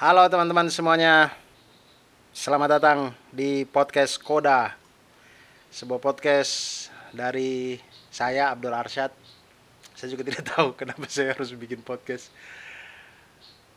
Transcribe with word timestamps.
Halo 0.00 0.24
teman-teman 0.32 0.64
semuanya. 0.72 1.28
Selamat 2.32 2.80
datang 2.80 3.12
di 3.28 3.68
podcast 3.68 4.16
Koda. 4.16 4.72
Sebuah 5.68 6.00
podcast 6.00 6.88
dari 7.12 7.76
saya 8.08 8.48
Abdul 8.48 8.72
Arsyad. 8.72 9.12
Saya 9.92 10.08
juga 10.08 10.24
tidak 10.24 10.56
tahu 10.56 10.72
kenapa 10.80 11.04
saya 11.04 11.36
harus 11.36 11.52
bikin 11.52 11.84
podcast. 11.84 12.32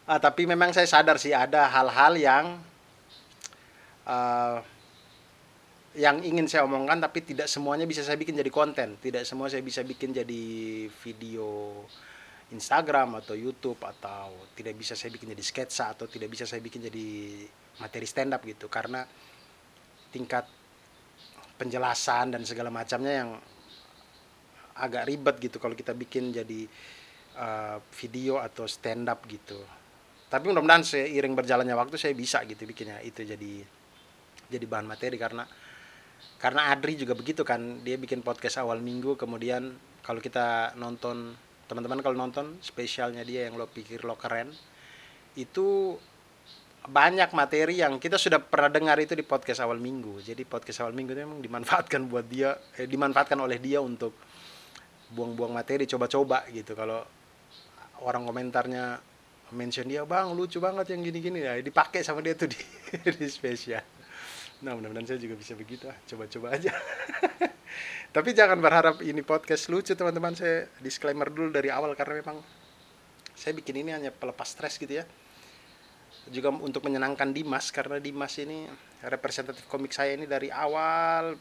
Ah, 0.07 0.15
tapi 0.15 0.47
memang 0.47 0.71
saya 0.71 0.87
sadar 0.87 1.19
sih 1.19 1.35
ada 1.35 1.67
hal-hal 1.67 2.15
yang 2.15 2.45
uh, 4.07 4.63
yang 5.91 6.23
ingin 6.23 6.47
saya 6.47 6.63
omongkan 6.63 7.03
tapi 7.03 7.19
tidak 7.19 7.51
semuanya 7.51 7.83
bisa 7.83 7.99
saya 7.99 8.15
bikin 8.15 8.39
jadi 8.39 8.47
konten. 8.47 8.95
Tidak 8.95 9.27
semua 9.27 9.51
saya 9.51 9.59
bisa 9.59 9.83
bikin 9.83 10.15
jadi 10.15 10.87
video 10.87 11.83
Instagram 12.51 13.23
atau 13.23 13.37
YouTube 13.37 13.79
atau 13.79 14.51
tidak 14.57 14.75
bisa 14.75 14.93
saya 14.93 15.13
bikin 15.13 15.31
jadi 15.31 15.43
sketsa 15.43 15.95
atau 15.95 16.05
tidak 16.11 16.27
bisa 16.27 16.43
saya 16.43 16.59
bikin 16.59 16.91
jadi 16.91 17.07
materi 17.79 18.03
stand 18.03 18.35
up 18.35 18.43
gitu. 18.43 18.67
Karena 18.67 19.05
tingkat 20.11 20.45
penjelasan 21.55 22.35
dan 22.35 22.43
segala 22.43 22.73
macamnya 22.73 23.13
yang 23.23 23.29
agak 24.73 25.05
ribet 25.05 25.35
gitu 25.37 25.61
kalau 25.61 25.77
kita 25.77 25.93
bikin 25.93 26.33
jadi 26.33 26.65
uh, 27.37 27.77
video 27.93 28.41
atau 28.41 28.65
stand 28.65 29.07
up 29.09 29.23
gitu. 29.29 29.57
Tapi 30.29 30.49
mudah-mudahan 30.49 30.81
seiring 30.81 31.37
berjalannya 31.37 31.77
waktu 31.77 31.95
saya 31.97 32.17
bisa 32.17 32.41
gitu 32.49 32.65
bikinnya. 32.65 32.97
Itu 33.05 33.21
jadi 33.21 33.61
jadi 34.49 34.65
bahan 34.65 34.85
materi 34.85 35.17
karena 35.17 35.45
karena 36.41 36.73
Adri 36.73 36.97
juga 36.97 37.13
begitu 37.13 37.45
kan. 37.45 37.85
Dia 37.85 38.01
bikin 38.01 38.25
podcast 38.25 38.61
awal 38.61 38.81
minggu 38.81 39.13
kemudian 39.13 39.77
kalau 40.01 40.19
kita 40.19 40.73
nonton 40.75 41.37
teman-teman 41.67 42.03
kalau 42.03 42.17
nonton 42.17 42.59
spesialnya 42.59 43.23
dia 43.23 43.47
yang 43.47 43.55
lo 43.55 43.67
pikir 43.67 44.03
lo 44.03 44.19
keren 44.19 44.51
itu 45.39 45.97
banyak 46.83 47.31
materi 47.31 47.79
yang 47.79 47.95
kita 47.95 48.19
sudah 48.19 48.43
pernah 48.43 48.67
dengar 48.67 48.99
itu 48.99 49.15
di 49.15 49.23
podcast 49.23 49.63
awal 49.63 49.79
minggu. 49.79 50.19
Jadi 50.19 50.43
podcast 50.43 50.83
awal 50.83 50.91
minggu 50.91 51.15
itu 51.15 51.23
memang 51.23 51.39
dimanfaatkan 51.39 52.11
buat 52.11 52.27
dia 52.27 52.59
eh, 52.75 52.83
dimanfaatkan 52.83 53.39
oleh 53.39 53.55
dia 53.55 53.79
untuk 53.79 54.11
buang-buang 55.15 55.55
materi 55.55 55.87
coba-coba 55.87 56.43
gitu. 56.51 56.75
Kalau 56.75 56.99
orang 58.03 58.27
komentarnya 58.27 58.99
mention 59.55 59.87
dia 59.87 60.03
bang 60.03 60.35
lucu 60.35 60.59
banget 60.59 60.91
yang 60.91 61.07
gini-gini. 61.07 61.39
Ya 61.39 61.55
dipakai 61.63 62.03
sama 62.03 62.19
dia 62.19 62.35
tuh 62.35 62.51
di, 62.51 62.59
di 63.19 63.27
spesial 63.31 64.02
nah 64.63 64.79
mudah-mudahan 64.79 65.05
saya 65.05 65.19
juga 65.19 65.35
bisa 65.35 65.53
begitu. 65.59 65.91
Ah 65.91 65.97
coba-coba 66.07 66.55
aja. 66.55 66.71
Tapi 68.15 68.29
jangan 68.31 68.63
berharap 68.63 69.03
ini 69.03 69.19
podcast 69.21 69.67
lucu 69.67 69.91
teman-teman. 69.91 70.33
Saya 70.33 70.71
disclaimer 70.79 71.27
dulu 71.27 71.51
dari 71.51 71.67
awal 71.67 71.93
karena 71.99 72.23
memang 72.23 72.39
saya 73.35 73.51
bikin 73.51 73.83
ini 73.83 73.91
hanya 73.91 74.09
pelepas 74.15 74.55
stres 74.55 74.79
gitu 74.79 75.03
ya. 75.03 75.05
Juga 76.31 76.55
untuk 76.55 76.87
menyenangkan 76.87 77.35
Dimas 77.35 77.75
karena 77.75 77.99
Dimas 77.99 78.39
ini 78.39 78.63
representatif 79.03 79.67
komik 79.67 79.91
saya 79.91 80.15
ini 80.15 80.23
dari 80.23 80.47
awal. 80.47 81.35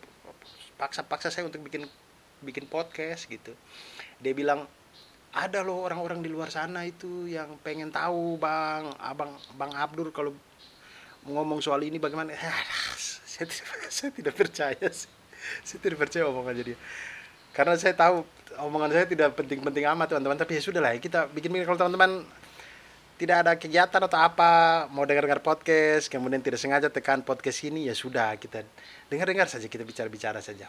Paksa-paksa 0.75 1.31
saya 1.31 1.47
untuk 1.47 1.63
bikin 1.63 1.87
bikin 2.43 2.67
podcast 2.67 3.31
gitu. 3.31 3.55
Dia 4.19 4.35
bilang 4.35 4.67
ada 5.33 5.65
loh 5.65 5.81
orang-orang 5.87 6.21
di 6.21 6.29
luar 6.29 6.53
sana 6.53 6.85
itu 6.85 7.25
yang 7.25 7.57
pengen 7.65 7.89
tahu 7.89 8.37
bang 8.37 8.93
abang 9.01 9.33
bang 9.57 9.73
Abdur 9.73 10.13
kalau 10.13 10.37
ngomong 11.25 11.65
soal 11.65 11.81
ini 11.87 11.97
bagaimana 11.97 12.37
saya 13.43 13.51
tidak, 13.51 13.91
saya 13.97 14.11
tidak 14.15 14.35
percaya 14.39 14.87
sih. 14.93 15.11
Saya 15.67 15.79
tidak 15.83 15.99
percaya 16.07 16.25
omongan 16.31 16.55
jadi 16.63 16.75
karena 17.53 17.77
saya 17.77 17.93
tahu 17.93 18.25
omongan 18.65 18.91
saya 18.97 19.07
tidak 19.09 19.37
penting-penting 19.37 19.85
amat 19.93 20.17
teman-teman. 20.17 20.39
Tapi 20.41 20.57
ya 20.57 20.63
sudah 20.65 20.81
lah 20.81 20.97
kita 20.97 21.29
bikin 21.35 21.53
bikin 21.53 21.67
kalau 21.69 21.81
teman-teman 21.85 22.25
tidak 23.21 23.37
ada 23.45 23.53
kegiatan 23.55 24.01
atau 24.03 24.19
apa 24.19 24.51
mau 24.91 25.07
dengar-dengar 25.07 25.45
podcast 25.45 26.11
kemudian 26.11 26.43
tidak 26.43 26.59
sengaja 26.59 26.91
tekan 26.91 27.23
podcast 27.23 27.63
ini 27.63 27.87
ya 27.87 27.95
sudah 27.95 28.35
kita 28.35 28.67
dengar-dengar 29.07 29.47
saja 29.47 29.69
kita 29.69 29.85
bicara-bicara 29.85 30.41
saja. 30.41 30.67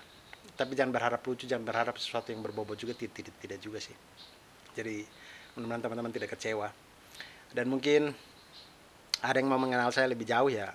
Tapi 0.53 0.77
jangan 0.77 0.93
berharap 0.93 1.23
lucu 1.25 1.49
jangan 1.49 1.65
berharap 1.65 1.97
sesuatu 1.97 2.29
yang 2.29 2.45
berbobot 2.45 2.77
juga 2.77 2.93
tidak, 2.93 3.15
tidak, 3.15 3.35
tidak 3.41 3.59
juga 3.63 3.79
sih. 3.81 3.95
Jadi 4.75 5.01
mudah-mudahan 5.55 5.81
teman-teman 5.81 6.13
tidak 6.13 6.29
kecewa. 6.35 6.67
Dan 7.53 7.69
mungkin 7.69 8.13
ada 9.23 9.37
yang 9.39 9.47
mau 9.47 9.61
mengenal 9.61 9.89
saya 9.95 10.11
lebih 10.11 10.27
jauh 10.27 10.51
ya 10.51 10.73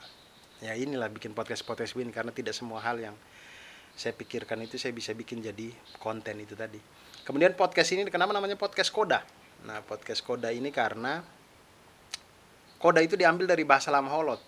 ya 0.58 0.74
inilah 0.74 1.06
bikin 1.10 1.34
podcast 1.34 1.62
podcast 1.62 1.94
win 1.94 2.10
karena 2.10 2.34
tidak 2.34 2.54
semua 2.54 2.82
hal 2.82 2.98
yang 2.98 3.14
saya 3.98 4.14
pikirkan 4.14 4.62
itu 4.62 4.78
saya 4.78 4.94
bisa 4.94 5.10
bikin 5.10 5.42
jadi 5.42 5.74
konten 5.98 6.38
itu 6.38 6.54
tadi. 6.54 6.78
Kemudian 7.26 7.58
podcast 7.58 7.90
ini 7.94 8.06
kenapa 8.06 8.30
namanya 8.30 8.54
podcast 8.54 8.94
koda? 8.94 9.26
Nah 9.66 9.82
podcast 9.82 10.22
koda 10.22 10.54
ini 10.54 10.70
karena 10.70 11.18
koda 12.78 13.02
itu 13.02 13.18
diambil 13.18 13.50
dari 13.50 13.66
bahasa 13.66 13.90
lam 13.90 14.06
holot. 14.06 14.38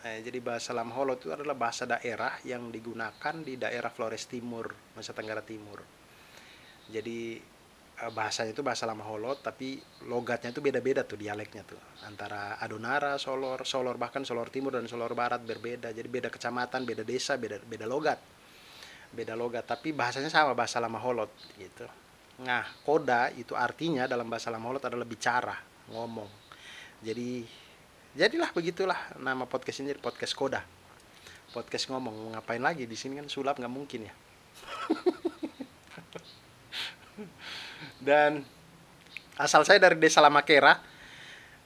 Eh, 0.00 0.24
jadi 0.24 0.40
bahasa 0.40 0.72
lam 0.72 0.92
holot 0.92 1.20
itu 1.20 1.32
adalah 1.32 1.56
bahasa 1.56 1.84
daerah 1.84 2.36
yang 2.44 2.72
digunakan 2.72 3.34
di 3.40 3.56
daerah 3.60 3.92
Flores 3.92 4.24
Timur 4.28 4.72
Nusa 4.96 5.12
Tenggara 5.12 5.44
Timur. 5.44 5.80
Jadi 6.88 7.40
bahasanya 8.08 8.56
itu 8.56 8.64
bahasa 8.64 8.88
lama 8.88 9.04
holot 9.04 9.44
tapi 9.44 9.76
logatnya 10.08 10.56
itu 10.56 10.64
beda-beda 10.64 11.04
tuh 11.04 11.20
dialeknya 11.20 11.60
tuh. 11.68 11.76
Antara 12.08 12.56
Adonara, 12.56 13.20
Solor, 13.20 13.68
Solor 13.68 14.00
bahkan 14.00 14.24
Solor 14.24 14.48
Timur 14.48 14.72
dan 14.72 14.88
Solor 14.88 15.12
Barat 15.12 15.44
berbeda. 15.44 15.92
Jadi 15.92 16.08
beda 16.08 16.32
kecamatan, 16.32 16.88
beda 16.88 17.04
desa, 17.04 17.36
beda 17.36 17.60
beda 17.60 17.84
logat. 17.84 18.16
Beda 19.12 19.36
logat 19.36 19.68
tapi 19.68 19.92
bahasanya 19.92 20.32
sama 20.32 20.56
bahasa 20.56 20.80
lama 20.80 20.96
holot 20.96 21.28
gitu. 21.60 21.84
Nah 22.40 22.64
koda 22.88 23.28
itu 23.36 23.52
artinya 23.52 24.08
dalam 24.08 24.32
bahasa 24.32 24.48
lama 24.48 24.72
holot 24.72 24.88
adalah 24.88 25.04
bicara 25.04 25.60
ngomong. 25.92 26.32
Jadi 27.04 27.44
jadilah 28.16 28.48
begitulah 28.56 29.20
nama 29.20 29.44
podcast 29.44 29.84
ini 29.84 29.92
podcast 30.00 30.32
koda. 30.32 30.64
Podcast 31.52 31.92
ngomong 31.92 32.32
ngapain 32.32 32.64
lagi? 32.64 32.88
Di 32.88 32.96
sini 32.96 33.20
kan 33.20 33.28
sulap 33.28 33.60
nggak 33.60 33.74
mungkin 33.74 34.08
ya 34.08 34.14
dan 38.00 38.42
asal 39.36 39.62
saya 39.62 39.78
dari 39.78 39.96
desa 40.00 40.18
Lamakera. 40.24 40.80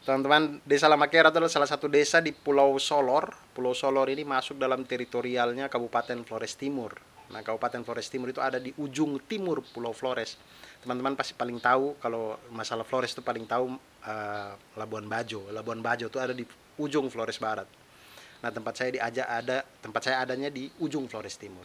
Teman-teman 0.05 0.61
desa 0.69 0.85
Lamakera 0.91 1.33
adalah 1.33 1.49
salah 1.49 1.71
satu 1.71 1.89
desa 1.89 2.21
di 2.21 2.35
Pulau 2.35 2.77
Solor. 2.77 3.33
Pulau 3.57 3.73
Solor 3.73 4.13
ini 4.13 4.27
masuk 4.27 4.61
dalam 4.61 4.85
teritorialnya 4.85 5.73
Kabupaten 5.73 6.21
Flores 6.29 6.59
Timur. 6.61 6.93
Nah 7.33 7.41
Kabupaten 7.41 7.81
Flores 7.81 8.13
Timur 8.13 8.29
itu 8.29 8.43
ada 8.45 8.61
di 8.61 8.69
ujung 8.77 9.17
timur 9.25 9.65
Pulau 9.65 9.97
Flores. 9.97 10.37
Teman-teman 10.85 11.17
pasti 11.17 11.33
paling 11.33 11.57
tahu 11.57 11.97
kalau 11.97 12.37
masalah 12.53 12.85
Flores 12.85 13.17
itu 13.17 13.25
paling 13.25 13.49
tahu 13.49 13.73
uh, 14.05 14.53
Labuan 14.77 15.09
Bajo. 15.09 15.49
Labuan 15.49 15.81
Bajo 15.81 16.13
itu 16.13 16.21
ada 16.21 16.37
di 16.37 16.45
ujung 16.77 17.09
Flores 17.09 17.41
Barat. 17.41 17.67
Nah 18.45 18.53
tempat 18.53 18.77
saya 18.77 18.93
diajak 18.93 19.25
ada 19.25 19.65
tempat 19.81 20.05
saya 20.05 20.21
adanya 20.21 20.53
di 20.53 20.69
ujung 20.85 21.09
Flores 21.09 21.41
Timur 21.41 21.65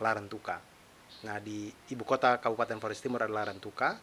Larantuka 0.00 0.73
Nah, 1.22 1.38
di 1.38 1.70
ibu 1.94 2.02
kota 2.02 2.42
Kabupaten 2.42 2.82
Flores 2.82 3.00
Timur 3.00 3.22
adalah 3.22 3.48
Rantuka. 3.54 3.96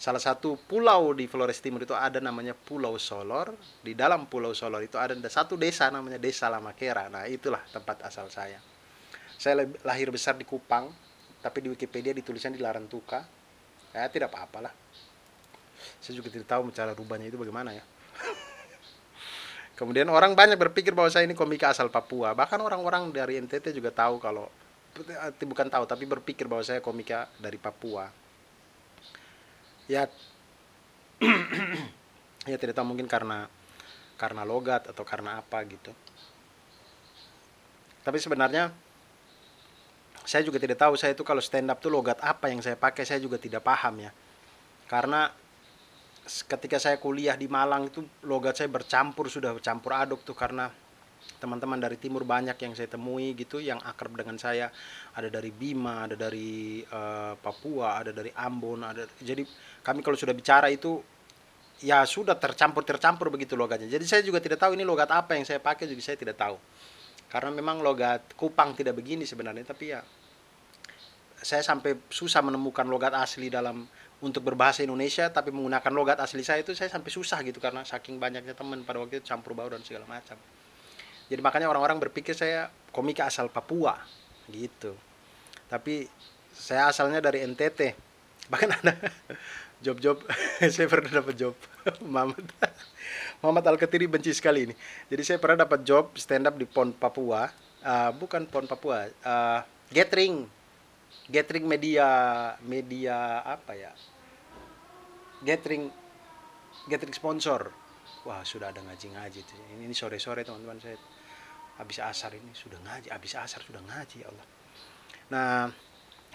Salah 0.00 0.20
satu 0.20 0.56
pulau 0.56 1.12
di 1.12 1.28
Flores 1.28 1.60
Timur 1.60 1.84
itu 1.84 1.92
ada 1.92 2.20
namanya 2.20 2.56
Pulau 2.56 2.96
Solor. 2.96 3.52
Di 3.84 3.92
dalam 3.92 4.28
Pulau 4.28 4.56
Solor 4.56 4.80
itu 4.84 4.96
ada 4.96 5.12
satu 5.28 5.60
desa 5.60 5.92
namanya 5.92 6.16
Desa 6.16 6.48
Lamakera. 6.48 7.12
Nah, 7.12 7.28
itulah 7.28 7.60
tempat 7.68 8.04
asal 8.08 8.32
saya. 8.32 8.60
Saya 9.36 9.64
lahir 9.84 10.12
besar 10.12 10.36
di 10.36 10.44
Kupang, 10.44 10.88
tapi 11.40 11.64
di 11.64 11.68
Wikipedia 11.72 12.12
ditulisnya 12.12 12.52
di 12.52 12.60
Larantuka. 12.60 13.24
Ya, 13.92 14.08
tidak 14.08 14.32
apa-apalah. 14.32 14.72
Saya 16.00 16.16
juga 16.16 16.28
tidak 16.28 16.48
tahu 16.48 16.72
cara 16.72 16.92
rubahnya 16.92 17.28
itu 17.28 17.36
bagaimana 17.40 17.76
ya. 17.76 17.84
Kemudian 19.80 20.08
orang 20.12 20.36
banyak 20.36 20.60
berpikir 20.60 20.92
bahwa 20.92 21.08
saya 21.08 21.24
ini 21.24 21.36
komika 21.36 21.72
asal 21.72 21.88
Papua. 21.88 22.36
Bahkan 22.36 22.60
orang-orang 22.60 23.08
dari 23.12 23.40
NTT 23.40 23.72
juga 23.72 23.92
tahu 23.92 24.20
kalau 24.20 24.48
bukan 25.46 25.68
tahu 25.70 25.84
tapi 25.86 26.04
berpikir 26.04 26.50
bahwa 26.50 26.64
saya 26.66 26.82
komika 26.82 27.30
dari 27.38 27.56
Papua. 27.56 28.10
Ya 29.90 30.06
ya 32.50 32.56
tidak 32.56 32.74
tahu 32.74 32.86
mungkin 32.94 33.10
karena 33.10 33.46
karena 34.20 34.42
logat 34.44 34.88
atau 34.90 35.04
karena 35.06 35.40
apa 35.40 35.64
gitu. 35.64 35.92
Tapi 38.00 38.18
sebenarnya 38.20 38.72
saya 40.24 40.44
juga 40.44 40.60
tidak 40.60 40.78
tahu 40.80 40.94
saya 40.96 41.16
itu 41.16 41.24
kalau 41.24 41.40
stand 41.40 41.72
up 41.72 41.80
tuh 41.80 41.92
logat 41.92 42.20
apa 42.20 42.48
yang 42.52 42.60
saya 42.60 42.76
pakai 42.76 43.04
saya 43.04 43.20
juga 43.20 43.40
tidak 43.40 43.64
paham 43.64 44.04
ya. 44.04 44.12
Karena 44.88 45.32
ketika 46.24 46.76
saya 46.78 47.00
kuliah 47.00 47.34
di 47.34 47.48
Malang 47.48 47.88
itu 47.88 48.04
logat 48.24 48.60
saya 48.60 48.68
bercampur 48.68 49.26
sudah 49.32 49.56
bercampur 49.56 49.92
aduk 49.96 50.20
tuh 50.22 50.36
karena 50.36 50.70
teman-teman 51.38 51.78
dari 51.78 52.00
timur 52.00 52.26
banyak 52.26 52.56
yang 52.58 52.72
saya 52.74 52.90
temui 52.90 53.36
gitu 53.38 53.62
yang 53.62 53.78
akrab 53.84 54.18
dengan 54.18 54.40
saya. 54.40 54.72
Ada 55.14 55.30
dari 55.30 55.54
Bima 55.54 56.08
ada 56.08 56.16
dari 56.18 56.82
uh, 56.82 57.38
Papua 57.38 58.02
ada 58.02 58.10
dari 58.10 58.32
Ambon 58.34 58.82
ada 58.82 59.06
jadi 59.20 59.46
kami 59.84 60.02
kalau 60.02 60.18
sudah 60.18 60.34
bicara 60.34 60.66
itu 60.72 60.98
ya 61.80 62.02
sudah 62.04 62.34
tercampur 62.36 62.82
tercampur 62.82 63.30
begitu 63.30 63.54
logatnya. 63.54 63.86
Jadi 63.86 64.04
saya 64.08 64.22
juga 64.26 64.42
tidak 64.42 64.58
tahu 64.58 64.74
ini 64.74 64.82
logat 64.82 65.12
apa 65.14 65.38
yang 65.38 65.46
saya 65.46 65.62
pakai 65.62 65.86
juga 65.86 66.02
saya 66.02 66.18
tidak 66.18 66.40
tahu. 66.40 66.58
Karena 67.30 67.54
memang 67.54 67.78
logat 67.78 68.34
Kupang 68.34 68.74
tidak 68.74 68.98
begini 68.98 69.22
sebenarnya 69.22 69.62
tapi 69.62 69.94
ya 69.94 70.02
saya 71.40 71.64
sampai 71.64 71.96
susah 72.12 72.44
menemukan 72.44 72.84
logat 72.84 73.16
asli 73.16 73.48
dalam 73.48 73.88
untuk 74.20 74.44
berbahasa 74.44 74.84
Indonesia 74.84 75.32
tapi 75.32 75.48
menggunakan 75.48 75.92
logat 75.96 76.20
asli 76.20 76.44
saya 76.44 76.60
itu 76.60 76.76
saya 76.76 76.92
sampai 76.92 77.08
susah 77.08 77.40
gitu 77.40 77.56
karena 77.56 77.80
saking 77.80 78.20
banyaknya 78.20 78.52
teman 78.52 78.84
pada 78.84 79.00
waktu 79.00 79.24
itu 79.24 79.32
campur 79.32 79.56
baur 79.56 79.72
dan 79.72 79.80
segala 79.80 80.04
macam 80.04 80.36
jadi 81.30 81.40
makanya 81.46 81.70
orang-orang 81.70 82.02
berpikir 82.02 82.34
saya 82.34 82.74
komika 82.90 83.30
asal 83.30 83.46
Papua 83.46 83.94
gitu. 84.50 84.98
Tapi 85.70 86.10
saya 86.50 86.90
asalnya 86.90 87.22
dari 87.22 87.46
NTT 87.46 87.94
bahkan 88.50 88.74
ada 88.74 88.98
job-job 89.84 90.18
saya 90.74 90.90
pernah 90.90 91.22
dapat 91.22 91.38
job. 91.38 91.54
Muhammad 92.12 92.50
Muhammad 93.38 93.64
Al 93.70 93.78
Ketiri 93.78 94.10
benci 94.10 94.34
sekali 94.34 94.66
ini. 94.66 94.74
Jadi 95.06 95.22
saya 95.22 95.38
pernah 95.38 95.62
dapat 95.62 95.86
job 95.86 96.10
stand 96.18 96.50
up 96.50 96.58
di 96.58 96.66
Pon 96.66 96.90
Papua 96.90 97.46
uh, 97.86 98.10
bukan 98.10 98.50
Pon 98.50 98.66
Papua 98.66 99.06
uh, 99.22 99.62
gathering. 99.94 100.50
Gathering 101.30 101.62
media 101.62 102.06
media 102.66 103.46
apa 103.46 103.78
ya? 103.78 103.94
Gathering 105.46 105.94
gathering 106.90 107.14
sponsor 107.14 107.70
wah 108.28 108.44
sudah 108.44 108.72
ada 108.72 108.80
ngaji-ngaji 108.84 109.40
ini, 109.76 109.88
ini 109.88 109.94
sore-sore 109.96 110.44
teman-teman. 110.44 110.80
Saya 110.80 110.96
habis 111.80 111.96
asar 111.96 112.36
ini 112.36 112.52
sudah 112.52 112.76
ngaji 112.76 113.08
habis 113.08 113.32
asar 113.40 113.64
sudah 113.64 113.80
ngaji 113.80 114.16
ya 114.20 114.28
Allah. 114.28 114.46
Nah 115.32 115.54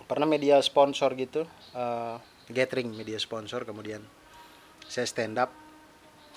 pernah 0.09 0.25
media 0.25 0.57
sponsor 0.65 1.13
gitu 1.13 1.45
uh, 1.77 2.17
gathering 2.49 2.89
media 2.97 3.21
sponsor 3.21 3.61
kemudian 3.61 4.01
saya 4.85 5.05
stand 5.05 5.37
up 5.37 5.53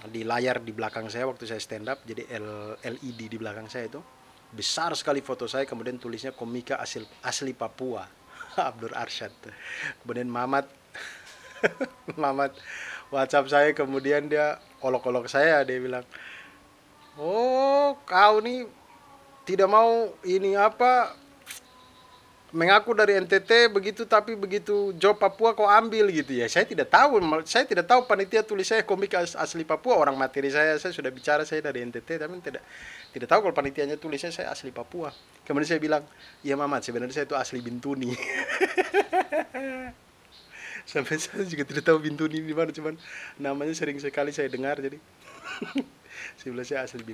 di 0.07 0.23
layar 0.23 0.63
di 0.63 0.71
belakang 0.71 1.11
saya 1.11 1.27
waktu 1.27 1.49
saya 1.49 1.59
stand 1.59 1.91
up 1.91 2.05
jadi 2.07 2.23
L, 2.39 2.79
LED 2.79 3.33
di 3.33 3.39
belakang 3.41 3.67
saya 3.67 3.91
itu 3.91 4.01
besar 4.53 4.95
sekali 4.95 5.25
foto 5.25 5.51
saya 5.51 5.65
kemudian 5.65 5.97
tulisnya 5.97 6.33
komika 6.33 6.77
asli 6.81 7.05
asli 7.25 7.53
Papua. 7.57 8.05
Abdur 8.69 8.95
Arsyad 8.95 9.33
kemudian 10.05 10.29
Mamat 10.29 10.69
Mamat 12.23 12.55
WhatsApp 13.09 13.49
saya 13.49 13.71
kemudian 13.73 14.29
dia 14.29 14.61
olok-olok 14.85 15.27
saya 15.27 15.65
dia 15.65 15.81
bilang 15.81 16.05
oh 17.17 17.97
kau 18.05 18.39
nih 18.45 18.69
tidak 19.49 19.69
mau 19.69 20.13
ini 20.29 20.53
apa 20.55 21.17
mengaku 22.49 22.97
dari 22.97 23.21
NTT 23.21 23.69
begitu 23.69 24.09
tapi 24.09 24.33
begitu 24.33 24.97
job 24.97 25.21
Papua 25.21 25.53
kau 25.53 25.69
ambil 25.69 26.09
gitu 26.09 26.33
ya. 26.33 26.49
Saya 26.49 26.65
tidak 26.65 26.89
tahu 26.89 27.21
saya 27.45 27.69
tidak 27.69 27.85
tahu 27.85 28.09
panitia 28.09 28.41
tulis 28.41 28.65
saya 28.65 28.81
komik 28.85 29.13
asli 29.17 29.69
Papua 29.69 30.01
orang 30.01 30.17
materi 30.17 30.49
saya 30.49 30.81
saya 30.81 30.93
sudah 30.97 31.13
bicara 31.13 31.45
saya 31.45 31.61
dari 31.61 31.85
NTT 31.85 32.17
tapi 32.17 32.41
tidak 32.41 32.65
tidak 33.13 33.29
tahu 33.29 33.41
kalau 33.49 33.57
panitianya 33.57 34.01
tulisnya 34.01 34.33
saya 34.33 34.49
asli 34.49 34.73
Papua. 34.73 35.13
Kemudian 35.45 35.69
saya 35.77 35.81
bilang 35.81 36.05
iya 36.41 36.57
Mamat 36.57 36.89
sebenarnya 36.89 37.21
saya 37.21 37.27
itu 37.29 37.37
asli 37.37 37.61
Bintuni 37.61 38.13
sampai 40.89 41.21
saya 41.21 41.45
juga 41.45 41.69
tidak 41.69 41.85
tahu 41.85 42.01
Bintuni 42.01 42.41
di 42.41 42.57
mana 42.57 42.73
cuman 42.73 42.97
namanya 43.37 43.77
sering 43.77 44.01
sekali 44.01 44.33
saya 44.33 44.49
dengar 44.49 44.81
jadi 44.81 44.97
bilang 46.49 46.65
saya 46.65 46.89
asli 46.89 47.05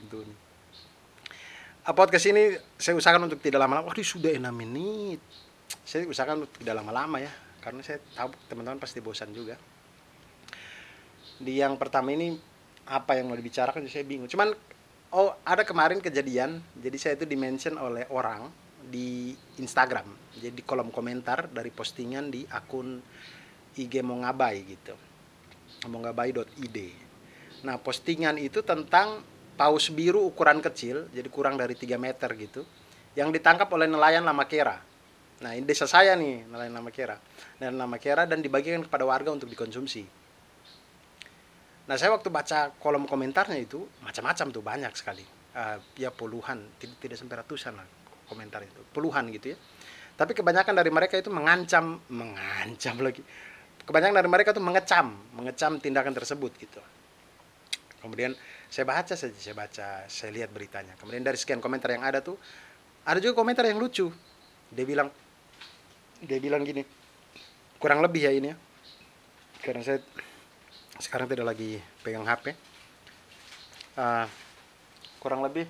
podcast 1.92 2.24
ini 2.32 2.56
saya 2.80 2.96
usahakan 2.96 3.28
untuk 3.28 3.44
tidak 3.44 3.60
lama-lama. 3.60 3.92
Waduh 3.92 4.00
sudah 4.00 4.32
enam 4.32 4.56
menit. 4.56 5.20
Saya 5.84 6.08
usahakan 6.08 6.48
untuk 6.48 6.56
tidak 6.56 6.80
lama-lama 6.80 7.20
ya, 7.20 7.28
karena 7.60 7.84
saya 7.84 8.00
tahu 8.16 8.32
teman-teman 8.48 8.80
pasti 8.80 9.04
bosan 9.04 9.36
juga. 9.36 9.60
Di 11.36 11.60
yang 11.60 11.76
pertama 11.76 12.08
ini 12.08 12.40
apa 12.88 13.20
yang 13.20 13.28
mau 13.28 13.36
dibicarakan 13.36 13.84
saya 13.84 14.00
bingung. 14.08 14.32
Cuman 14.32 14.56
oh 15.12 15.36
ada 15.44 15.60
kemarin 15.60 16.00
kejadian, 16.00 16.64
jadi 16.72 16.96
saya 16.96 17.12
itu 17.20 17.28
dimention 17.28 17.76
oleh 17.76 18.08
orang 18.08 18.48
di 18.80 19.36
Instagram. 19.60 20.08
Jadi 20.40 20.64
kolom 20.64 20.88
komentar 20.88 21.52
dari 21.52 21.68
postingan 21.68 22.32
di 22.32 22.48
akun 22.48 22.96
IG 23.74 24.00
Mongabai 24.02 24.62
gitu. 24.66 24.94
mongabai.id. 25.84 26.78
Nah, 27.60 27.76
postingan 27.76 28.40
itu 28.40 28.64
tentang 28.64 29.20
paus 29.54 29.92
biru 29.92 30.24
ukuran 30.24 30.64
kecil, 30.64 31.12
jadi 31.12 31.28
kurang 31.28 31.60
dari 31.60 31.76
3 31.76 32.00
meter 32.00 32.32
gitu, 32.40 32.64
yang 33.12 33.28
ditangkap 33.28 33.68
oleh 33.68 33.84
nelayan 33.84 34.24
Lamakera. 34.24 34.80
Nah, 35.44 35.52
ini 35.52 35.68
desa 35.68 35.84
saya 35.84 36.16
nih, 36.16 36.48
nelayan 36.48 36.72
Lamakera. 36.72 37.20
Nelayan 37.60 37.76
Lamakera 37.76 38.24
dan 38.24 38.40
dibagikan 38.40 38.80
kepada 38.80 39.04
warga 39.04 39.28
untuk 39.28 39.52
dikonsumsi. 39.52 40.08
Nah, 41.84 41.96
saya 42.00 42.16
waktu 42.16 42.32
baca 42.32 42.72
kolom 42.80 43.04
komentarnya 43.04 43.60
itu, 43.60 43.84
macam-macam 44.00 44.46
tuh, 44.48 44.62
banyak 44.64 44.92
sekali. 44.96 45.24
Uh, 45.54 45.78
ya 45.94 46.08
puluhan, 46.10 46.80
tidak, 46.80 46.96
tidak 46.98 47.16
sampai 47.20 47.36
ratusan 47.44 47.76
lah 47.76 47.86
komentar 48.26 48.64
itu. 48.64 48.80
Puluhan 48.90 49.28
gitu 49.30 49.52
ya. 49.54 49.58
Tapi 50.14 50.32
kebanyakan 50.34 50.74
dari 50.74 50.90
mereka 50.90 51.18
itu 51.18 51.30
mengancam, 51.30 51.98
mengancam 52.10 52.96
lagi. 53.02 53.22
Kebanyakan 53.84 54.16
dari 54.16 54.30
mereka 54.32 54.56
itu 54.56 54.62
mengecam, 54.64 55.12
mengecam 55.36 55.76
tindakan 55.76 56.16
tersebut 56.16 56.52
gitu. 56.56 56.80
Kemudian 58.00 58.36
saya 58.68 58.84
baca 58.88 59.12
saja 59.16 59.36
saya 59.36 59.56
baca 59.56 60.08
saya 60.08 60.30
lihat 60.32 60.52
beritanya. 60.52 60.96
Kemudian 60.96 61.24
dari 61.24 61.36
sekian 61.36 61.60
komentar 61.60 61.92
yang 61.92 62.04
ada 62.04 62.24
tuh 62.24 62.36
ada 63.04 63.20
juga 63.20 63.40
komentar 63.44 63.64
yang 63.68 63.76
lucu. 63.80 64.08
Dia 64.72 64.84
bilang 64.88 65.08
dia 66.24 66.40
bilang 66.40 66.64
gini 66.64 66.84
kurang 67.76 68.00
lebih 68.00 68.24
ya 68.24 68.32
ini 68.32 68.52
ya. 68.52 68.56
Karena 69.60 69.80
saya 69.84 70.00
sekarang 71.02 71.26
tidak 71.26 71.46
lagi 71.50 71.82
pegang 72.06 72.22
HP 72.22 72.54
uh, 72.54 72.56
ah, 73.98 74.26
kurang 75.18 75.42
lebih 75.42 75.66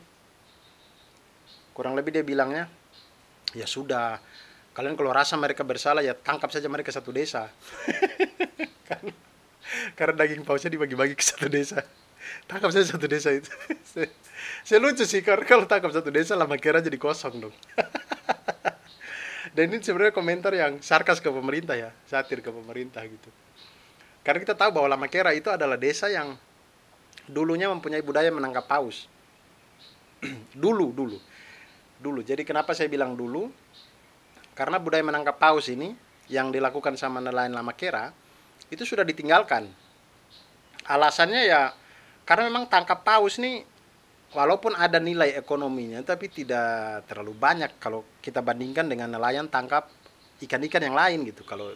kurang 1.72 1.96
lebih 1.96 2.12
dia 2.12 2.25
bilangnya 2.25 2.69
ya 3.56 3.64
sudah 3.64 4.20
kalian 4.75 4.99
kalau 4.99 5.15
rasa 5.15 5.38
mereka 5.38 5.62
bersalah 5.62 6.03
ya 6.03 6.19
tangkap 6.19 6.50
saja 6.50 6.67
mereka 6.67 6.91
satu 6.91 7.15
desa. 7.15 7.47
Karena, 8.85 9.17
karena 9.97 10.15
daging 10.21 10.44
pausnya 10.44 10.69
dibagi-bagi 10.69 11.17
ke 11.17 11.25
satu 11.25 11.49
desa. 11.49 11.81
Tangkap 12.44 12.69
saya 12.69 12.85
satu 12.85 13.09
desa 13.09 13.32
itu. 13.32 13.49
Saya, 14.65 14.81
lucu 14.81 15.09
sih 15.09 15.25
karena 15.25 15.44
kalau 15.49 15.65
tangkap 15.65 15.88
satu 15.88 16.12
desa 16.12 16.37
lama 16.37 16.56
kira 16.61 16.85
jadi 16.85 17.00
kosong 17.00 17.49
dong. 17.49 17.55
Dan 19.56 19.73
ini 19.73 19.81
sebenarnya 19.81 20.12
komentar 20.12 20.53
yang 20.53 20.85
sarkas 20.85 21.21
ke 21.21 21.32
pemerintah 21.32 21.76
ya 21.79 21.93
satir 22.05 22.44
ke 22.44 22.53
pemerintah 22.53 23.00
gitu. 23.09 23.32
Karena 24.25 24.41
kita 24.41 24.56
tahu 24.56 24.73
bahwa 24.73 24.97
Lama 24.97 25.09
Kera 25.09 25.37
itu 25.37 25.53
adalah 25.53 25.76
desa 25.76 26.09
yang 26.09 26.37
dulunya 27.29 27.69
mempunyai 27.69 28.00
budaya 28.00 28.32
menangkap 28.32 28.65
paus. 28.69 29.05
Dulu 30.65 30.93
dulu. 30.97 31.19
Dulu. 32.00 32.21
Jadi 32.25 32.44
kenapa 32.44 32.73
saya 32.73 32.88
bilang 32.88 33.17
dulu 33.17 33.53
karena 34.55 34.79
budaya 34.79 35.03
menangkap 35.03 35.37
paus 35.37 35.71
ini 35.71 35.95
yang 36.31 36.49
dilakukan 36.49 36.97
sama 36.97 37.21
nelayan 37.21 37.53
Lama 37.53 37.75
Kera 37.77 38.11
itu 38.73 38.83
sudah 38.83 39.05
ditinggalkan 39.05 39.69
alasannya 40.89 41.43
ya 41.45 41.75
karena 42.25 42.49
memang 42.49 42.71
tangkap 42.71 43.05
paus 43.05 43.37
nih 43.37 43.62
walaupun 44.33 44.75
ada 44.75 44.97
nilai 44.99 45.37
ekonominya 45.37 46.00
tapi 46.02 46.33
tidak 46.33 47.05
terlalu 47.07 47.37
banyak 47.37 47.76
kalau 47.76 48.02
kita 48.25 48.40
bandingkan 48.40 48.88
dengan 48.88 49.12
nelayan 49.12 49.47
tangkap 49.52 49.93
ikan-ikan 50.40 50.83
yang 50.83 50.97
lain 50.97 51.28
gitu 51.28 51.47
kalau 51.47 51.71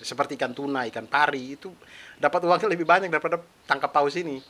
seperti 0.00 0.40
ikan 0.40 0.56
tuna, 0.56 0.88
ikan 0.88 1.04
pari 1.04 1.60
itu 1.60 1.70
dapat 2.16 2.40
uangnya 2.48 2.68
lebih 2.72 2.88
banyak 2.88 3.12
daripada 3.12 3.36
tangkap 3.68 3.92
paus 3.92 4.16
ini. 4.16 4.40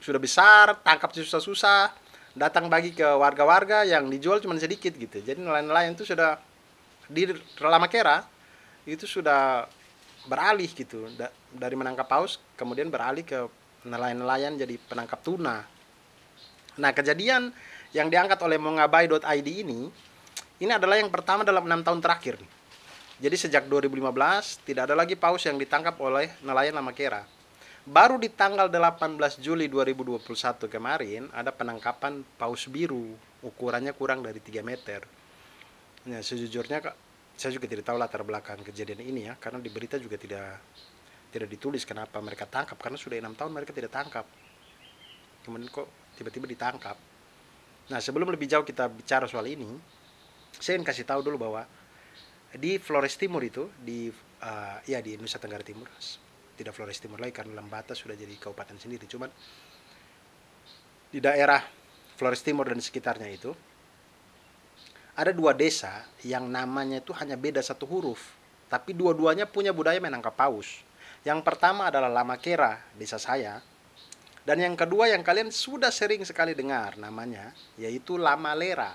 Sudah 0.00 0.20
besar, 0.20 0.80
tangkap 0.80 1.12
susah-susah, 1.12 1.92
datang 2.32 2.68
bagi 2.72 2.96
ke 2.96 3.04
warga-warga 3.04 3.84
yang 3.84 4.08
dijual 4.08 4.40
cuma 4.40 4.56
sedikit 4.56 4.96
gitu. 4.96 5.20
Jadi 5.20 5.40
nelayan-nelayan 5.40 5.92
itu 5.96 6.08
sudah 6.08 6.40
di 7.06 7.30
lama 7.62 7.86
kera 7.86 8.26
itu 8.86 9.06
sudah 9.06 9.66
beralih 10.26 10.70
gitu 10.70 11.06
dari 11.54 11.74
menangkap 11.78 12.06
paus 12.06 12.42
kemudian 12.58 12.90
beralih 12.90 13.22
ke 13.22 13.46
nelayan-nelayan 13.86 14.58
jadi 14.58 14.74
penangkap 14.90 15.22
tuna. 15.22 15.62
Nah, 16.76 16.90
kejadian 16.92 17.54
yang 17.94 18.10
diangkat 18.10 18.36
oleh 18.42 18.58
mongabai.id 18.58 19.48
ini 19.48 19.88
ini 20.60 20.72
adalah 20.72 20.98
yang 20.98 21.08
pertama 21.08 21.46
dalam 21.46 21.64
enam 21.64 21.80
tahun 21.86 22.02
terakhir. 22.02 22.36
Jadi 23.16 23.36
sejak 23.36 23.64
2015 23.70 24.66
tidak 24.68 24.92
ada 24.92 24.96
lagi 24.98 25.16
paus 25.16 25.40
yang 25.48 25.56
ditangkap 25.56 25.96
oleh 26.04 26.28
nelayan 26.44 26.76
Lamakera. 26.76 27.24
Baru 27.86 28.20
di 28.20 28.28
tanggal 28.28 28.68
18 28.68 29.40
Juli 29.40 29.70
2021 29.72 30.26
kemarin 30.68 31.30
ada 31.32 31.54
penangkapan 31.54 32.26
paus 32.36 32.66
biru 32.68 33.14
ukurannya 33.40 33.94
kurang 33.96 34.20
dari 34.20 34.42
3 34.42 34.60
meter. 34.60 35.06
Nah, 36.06 36.22
sejujurnya 36.22 36.78
saya 37.36 37.52
juga 37.52 37.68
tidak 37.68 37.84
tahu 37.84 38.00
latar 38.00 38.24
belakang 38.24 38.64
kejadian 38.64 39.04
ini 39.04 39.28
ya 39.28 39.36
karena 39.36 39.60
di 39.60 39.68
berita 39.68 40.00
juga 40.00 40.16
tidak 40.16 40.56
tidak 41.28 41.48
ditulis 41.52 41.84
kenapa 41.84 42.16
mereka 42.24 42.48
tangkap 42.48 42.80
karena 42.80 42.96
sudah 42.96 43.20
enam 43.20 43.36
tahun 43.36 43.52
mereka 43.52 43.76
tidak 43.76 43.92
tangkap. 43.92 44.24
Kemudian 45.44 45.68
kok 45.68 45.84
tiba-tiba 46.16 46.48
ditangkap. 46.48 46.96
Nah 47.92 48.00
sebelum 48.00 48.32
lebih 48.32 48.48
jauh 48.48 48.64
kita 48.64 48.88
bicara 48.88 49.28
soal 49.28 49.44
ini 49.44 49.68
saya 50.56 50.80
ingin 50.80 50.88
kasih 50.88 51.04
tahu 51.04 51.20
dulu 51.20 51.36
bahwa 51.44 51.68
di 52.56 52.80
Flores 52.80 53.20
Timur 53.20 53.44
itu 53.44 53.68
di 53.76 54.08
uh, 54.40 54.80
ya 54.88 55.04
di 55.04 55.20
Nusa 55.20 55.36
Tenggara 55.36 55.60
Timur 55.60 55.92
tidak 56.56 56.72
Flores 56.72 56.96
Timur 56.96 57.20
lagi 57.20 57.36
karena 57.36 57.52
Lambata 57.52 57.92
sudah 57.92 58.16
jadi 58.16 58.32
kabupaten 58.40 58.80
sendiri. 58.80 59.04
Cuman 59.04 59.28
di 61.12 61.20
daerah 61.20 61.60
Flores 62.16 62.40
Timur 62.40 62.64
dan 62.64 62.80
sekitarnya 62.80 63.28
itu 63.28 63.52
ada 65.16 65.32
dua 65.32 65.56
desa 65.56 66.04
yang 66.22 66.46
namanya 66.46 67.00
itu 67.00 67.10
hanya 67.16 67.34
beda 67.34 67.64
satu 67.64 67.88
huruf 67.88 68.36
tapi 68.66 68.92
dua-duanya 68.92 69.46
punya 69.46 69.70
budaya 69.70 69.98
menangkap 70.02 70.34
paus 70.34 70.86
Yang 71.26 71.42
pertama 71.42 71.90
adalah 71.90 72.06
Lama 72.06 72.38
Kera, 72.38 72.78
desa 72.94 73.18
saya. 73.18 73.58
Dan 74.46 74.62
yang 74.62 74.78
kedua 74.78 75.10
yang 75.10 75.26
kalian 75.26 75.50
sudah 75.50 75.90
sering 75.90 76.22
sekali 76.22 76.54
dengar 76.54 76.94
namanya, 77.02 77.50
yaitu 77.74 78.14
Lama 78.14 78.54
Lera. 78.54 78.94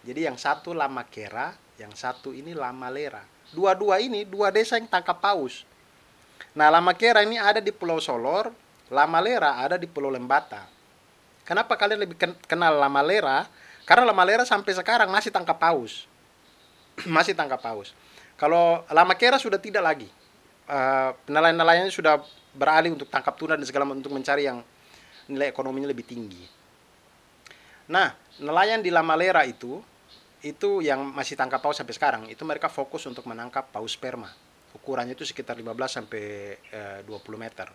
Jadi 0.00 0.24
yang 0.24 0.40
satu 0.40 0.72
Lama 0.72 1.04
Kera, 1.04 1.52
yang 1.76 1.92
satu 1.92 2.32
ini 2.32 2.56
Lama 2.56 2.88
Lera. 2.88 3.20
Dua-dua 3.52 4.00
ini 4.00 4.24
dua 4.24 4.48
desa 4.48 4.80
yang 4.80 4.88
tangkap 4.88 5.20
paus. 5.20 5.68
Nah, 6.56 6.72
Lama 6.72 6.96
Kera 6.96 7.20
ini 7.20 7.36
ada 7.36 7.60
di 7.60 7.68
Pulau 7.68 8.00
Solor, 8.00 8.48
Lama 8.88 9.20
Lera 9.20 9.60
ada 9.60 9.76
di 9.76 9.84
Pulau 9.84 10.08
Lembata. 10.08 10.64
Kenapa 11.44 11.76
kalian 11.76 12.00
lebih 12.08 12.16
kenal 12.48 12.80
Lama 12.80 13.04
Lera? 13.04 13.44
Karena 13.88 14.04
Lama 14.04 14.20
Lera 14.28 14.44
sampai 14.44 14.76
sekarang 14.76 15.08
masih 15.08 15.32
tangkap 15.32 15.56
paus. 15.56 16.04
masih 17.16 17.32
tangkap 17.32 17.56
paus. 17.64 17.96
Kalau 18.36 18.84
Lama 18.92 19.16
Kera 19.16 19.40
sudah 19.40 19.56
tidak 19.56 19.80
lagi 19.80 20.08
uh, 20.68 21.10
nelayan-nelayannya 21.26 21.90
sudah 21.92 22.20
beralih 22.52 22.92
untuk 22.92 23.08
tangkap 23.08 23.34
tuna 23.34 23.56
dan 23.56 23.64
segala 23.64 23.88
untuk 23.88 24.12
mencari 24.12 24.46
yang 24.46 24.60
nilai 25.28 25.48
ekonominya 25.50 25.88
lebih 25.88 26.04
tinggi. 26.04 26.44
Nah, 27.88 28.12
nelayan 28.40 28.84
di 28.84 28.92
Lamalera 28.92 29.48
itu 29.48 29.80
itu 30.38 30.84
yang 30.84 31.02
masih 31.02 31.34
tangkap 31.34 31.58
paus 31.58 31.82
sampai 31.82 31.96
sekarang 31.96 32.22
itu 32.30 32.46
mereka 32.46 32.70
fokus 32.70 33.02
untuk 33.08 33.26
menangkap 33.26 33.72
paus 33.74 33.96
sperma. 33.96 34.30
Ukurannya 34.76 35.16
itu 35.16 35.24
sekitar 35.24 35.56
15 35.56 35.74
sampai 35.88 36.54
uh, 36.70 37.00
20 37.02 37.40
meter. 37.40 37.68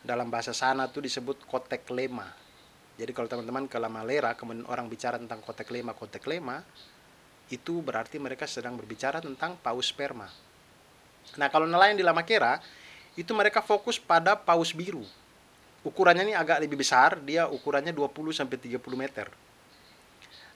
Dalam 0.00 0.32
bahasa 0.32 0.56
sana 0.56 0.88
itu 0.88 0.98
disebut 0.98 1.44
kotek 1.44 1.84
lema. 1.92 2.26
Jadi 3.00 3.16
kalau 3.16 3.32
teman-teman 3.32 3.64
ke 3.64 3.80
Lamalera 3.80 4.36
kemudian 4.36 4.68
orang 4.68 4.92
bicara 4.92 5.16
tentang 5.16 5.40
kotek 5.40 5.72
lema, 5.72 5.96
kotek 5.96 6.28
lema 6.28 6.60
itu 7.48 7.80
berarti 7.80 8.20
mereka 8.20 8.44
sedang 8.44 8.76
berbicara 8.76 9.24
tentang 9.24 9.56
paus 9.58 9.88
sperma 9.88 10.28
Nah, 11.38 11.46
kalau 11.52 11.68
nelayan 11.68 11.94
di 11.94 12.02
Lamakera 12.02 12.58
itu 13.14 13.30
mereka 13.36 13.62
fokus 13.62 14.00
pada 14.00 14.34
paus 14.34 14.74
biru. 14.74 15.04
Ukurannya 15.86 16.32
ini 16.32 16.34
agak 16.36 16.60
lebih 16.60 16.80
besar, 16.80 17.20
dia 17.22 17.46
ukurannya 17.48 17.94
20 17.94 18.34
sampai 18.34 18.56
30 18.58 18.80
meter. 18.98 19.26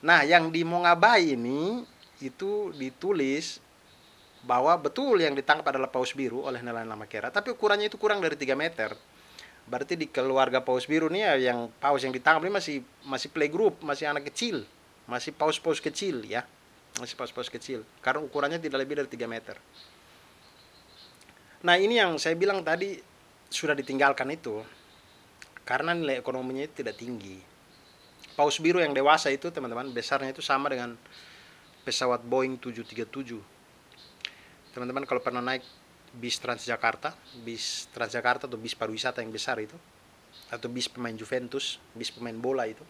Nah, 0.05 0.21
yang 0.27 0.53
di 0.53 0.67
Mongabai 0.67 1.33
ini 1.33 1.87
itu 2.21 2.75
ditulis 2.77 3.61
bahwa 4.45 4.77
betul 4.77 5.17
yang 5.17 5.33
ditangkap 5.33 5.73
adalah 5.73 5.89
paus 5.89 6.13
biru 6.13 6.45
oleh 6.45 6.61
nelayan 6.61 6.91
Lamakera, 6.91 7.33
tapi 7.33 7.55
ukurannya 7.55 7.89
itu 7.89 7.97
kurang 7.97 8.21
dari 8.21 8.37
3 8.37 8.53
meter. 8.53 8.93
Berarti 9.65 9.97
di 9.97 10.07
keluarga 10.09 10.61
paus 10.61 10.85
biru 10.85 11.09
nih 11.09 11.23
ya, 11.25 11.33
yang 11.53 11.73
paus 11.81 12.05
yang 12.05 12.13
ditangkap 12.13 12.45
ini 12.45 12.53
masih 12.53 12.77
masih 13.09 13.29
playgroup, 13.33 13.81
masih 13.81 14.09
anak 14.09 14.29
kecil, 14.29 14.69
masih 15.09 15.33
paus-paus 15.33 15.81
kecil 15.81 16.21
ya. 16.25 16.45
Masih 16.95 17.19
paus-paus 17.19 17.51
kecil 17.51 17.83
karena 17.99 18.23
ukurannya 18.23 18.63
tidak 18.63 18.87
lebih 18.87 19.03
dari 19.03 19.11
3 19.11 19.27
meter. 19.27 19.59
Nah 21.67 21.75
ini 21.75 21.99
yang 21.99 22.15
saya 22.23 22.39
bilang 22.39 22.63
tadi 22.63 22.95
sudah 23.51 23.75
ditinggalkan 23.75 24.31
itu 24.31 24.63
karena 25.67 25.91
nilai 25.91 26.23
ekonominya 26.23 26.71
itu 26.71 26.87
tidak 26.87 26.95
tinggi. 27.03 27.43
Paus 28.39 28.63
biru 28.63 28.79
yang 28.79 28.95
dewasa 28.95 29.35
itu 29.35 29.51
teman-teman 29.51 29.91
besarnya 29.91 30.31
itu 30.31 30.39
sama 30.39 30.71
dengan 30.71 30.95
pesawat 31.83 32.23
Boeing 32.23 32.63
737. 32.63 33.43
Teman-teman 34.71 35.03
kalau 35.03 35.19
pernah 35.19 35.43
naik 35.43 35.67
bis 36.17 36.39
Transjakarta, 36.39 37.15
bis 37.43 37.91
Transjakarta 37.91 38.47
atau 38.47 38.59
bis 38.59 38.75
pariwisata 38.79 39.21
yang 39.21 39.35
besar 39.35 39.59
itu, 39.59 39.75
atau 40.51 40.69
bis 40.71 40.87
pemain 40.87 41.15
Juventus, 41.15 41.83
bis 41.95 42.15
pemain 42.15 42.35
bola 42.35 42.65
itu, 42.67 42.83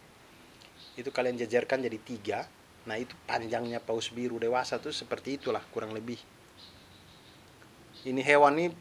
itu 0.95 1.09
kalian 1.09 1.35
jajarkan 1.41 1.85
jadi 1.85 1.99
tiga. 2.01 2.39
Nah 2.85 3.01
itu 3.01 3.17
panjangnya 3.25 3.81
paus 3.81 4.13
biru 4.13 4.37
dewasa 4.37 4.77
tuh 4.77 4.93
seperti 4.93 5.41
itulah 5.41 5.61
kurang 5.73 5.89
lebih 5.97 6.21
ini 8.05 8.21
hewan 8.21 8.53
ini 8.61 8.75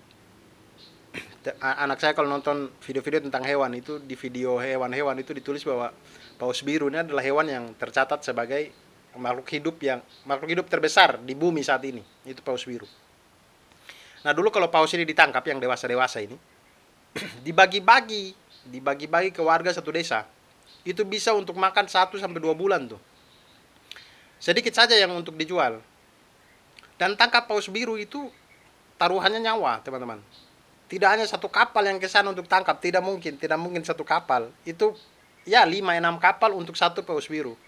anak 1.61 2.01
saya 2.01 2.13
kalau 2.17 2.29
nonton 2.29 2.73
video-video 2.81 3.25
tentang 3.25 3.45
hewan 3.45 3.73
itu 3.77 4.01
di 4.01 4.17
video 4.17 4.61
hewan-hewan 4.61 5.17
itu 5.21 5.33
ditulis 5.37 5.65
bahwa 5.65 5.93
paus 6.41 6.61
biru 6.65 6.89
ini 6.89 7.05
adalah 7.05 7.25
hewan 7.25 7.49
yang 7.49 7.65
tercatat 7.77 8.25
sebagai 8.25 8.73
makhluk 9.17 9.49
hidup 9.53 9.77
yang 9.81 10.01
makhluk 10.25 10.49
hidup 10.57 10.67
terbesar 10.69 11.21
di 11.21 11.37
bumi 11.37 11.61
saat 11.61 11.85
ini 11.85 12.01
itu 12.25 12.41
paus 12.41 12.65
biru. 12.65 12.89
Nah 14.25 14.33
dulu 14.33 14.49
kalau 14.49 14.73
paus 14.73 14.91
ini 14.97 15.05
ditangkap 15.05 15.45
yang 15.45 15.61
dewasa-dewasa 15.61 16.25
ini 16.25 16.37
dibagi-bagi 17.47 18.33
dibagi-bagi 18.65 19.31
ke 19.31 19.45
warga 19.45 19.69
satu 19.71 19.93
desa 19.93 20.25
itu 20.89 21.05
bisa 21.05 21.37
untuk 21.37 21.61
makan 21.61 21.85
satu 21.85 22.17
sampai 22.17 22.41
dua 22.41 22.57
bulan 22.57 22.89
tuh 22.89 23.01
sedikit 24.41 24.73
saja 24.73 24.97
yang 24.97 25.13
untuk 25.13 25.37
dijual 25.37 25.85
dan 26.97 27.19
tangkap 27.19 27.45
paus 27.45 27.67
biru 27.67 27.99
itu 27.99 28.31
taruhannya 28.99 29.43
nyawa, 29.43 29.83
teman-teman. 29.83 30.23
Tidak 30.87 31.09
hanya 31.09 31.27
satu 31.27 31.51
kapal 31.51 31.83
yang 31.91 31.99
ke 31.99 32.07
sana 32.07 32.31
untuk 32.31 32.47
tangkap, 32.47 32.79
tidak 32.79 33.03
mungkin, 33.03 33.35
tidak 33.35 33.59
mungkin 33.59 33.83
satu 33.83 34.07
kapal. 34.07 34.53
Itu 34.63 34.95
ya 35.43 35.67
5 35.67 35.75
6 35.75 36.23
kapal 36.23 36.55
untuk 36.55 36.79
satu 36.79 37.03
paus 37.03 37.27
biru. 37.27 37.59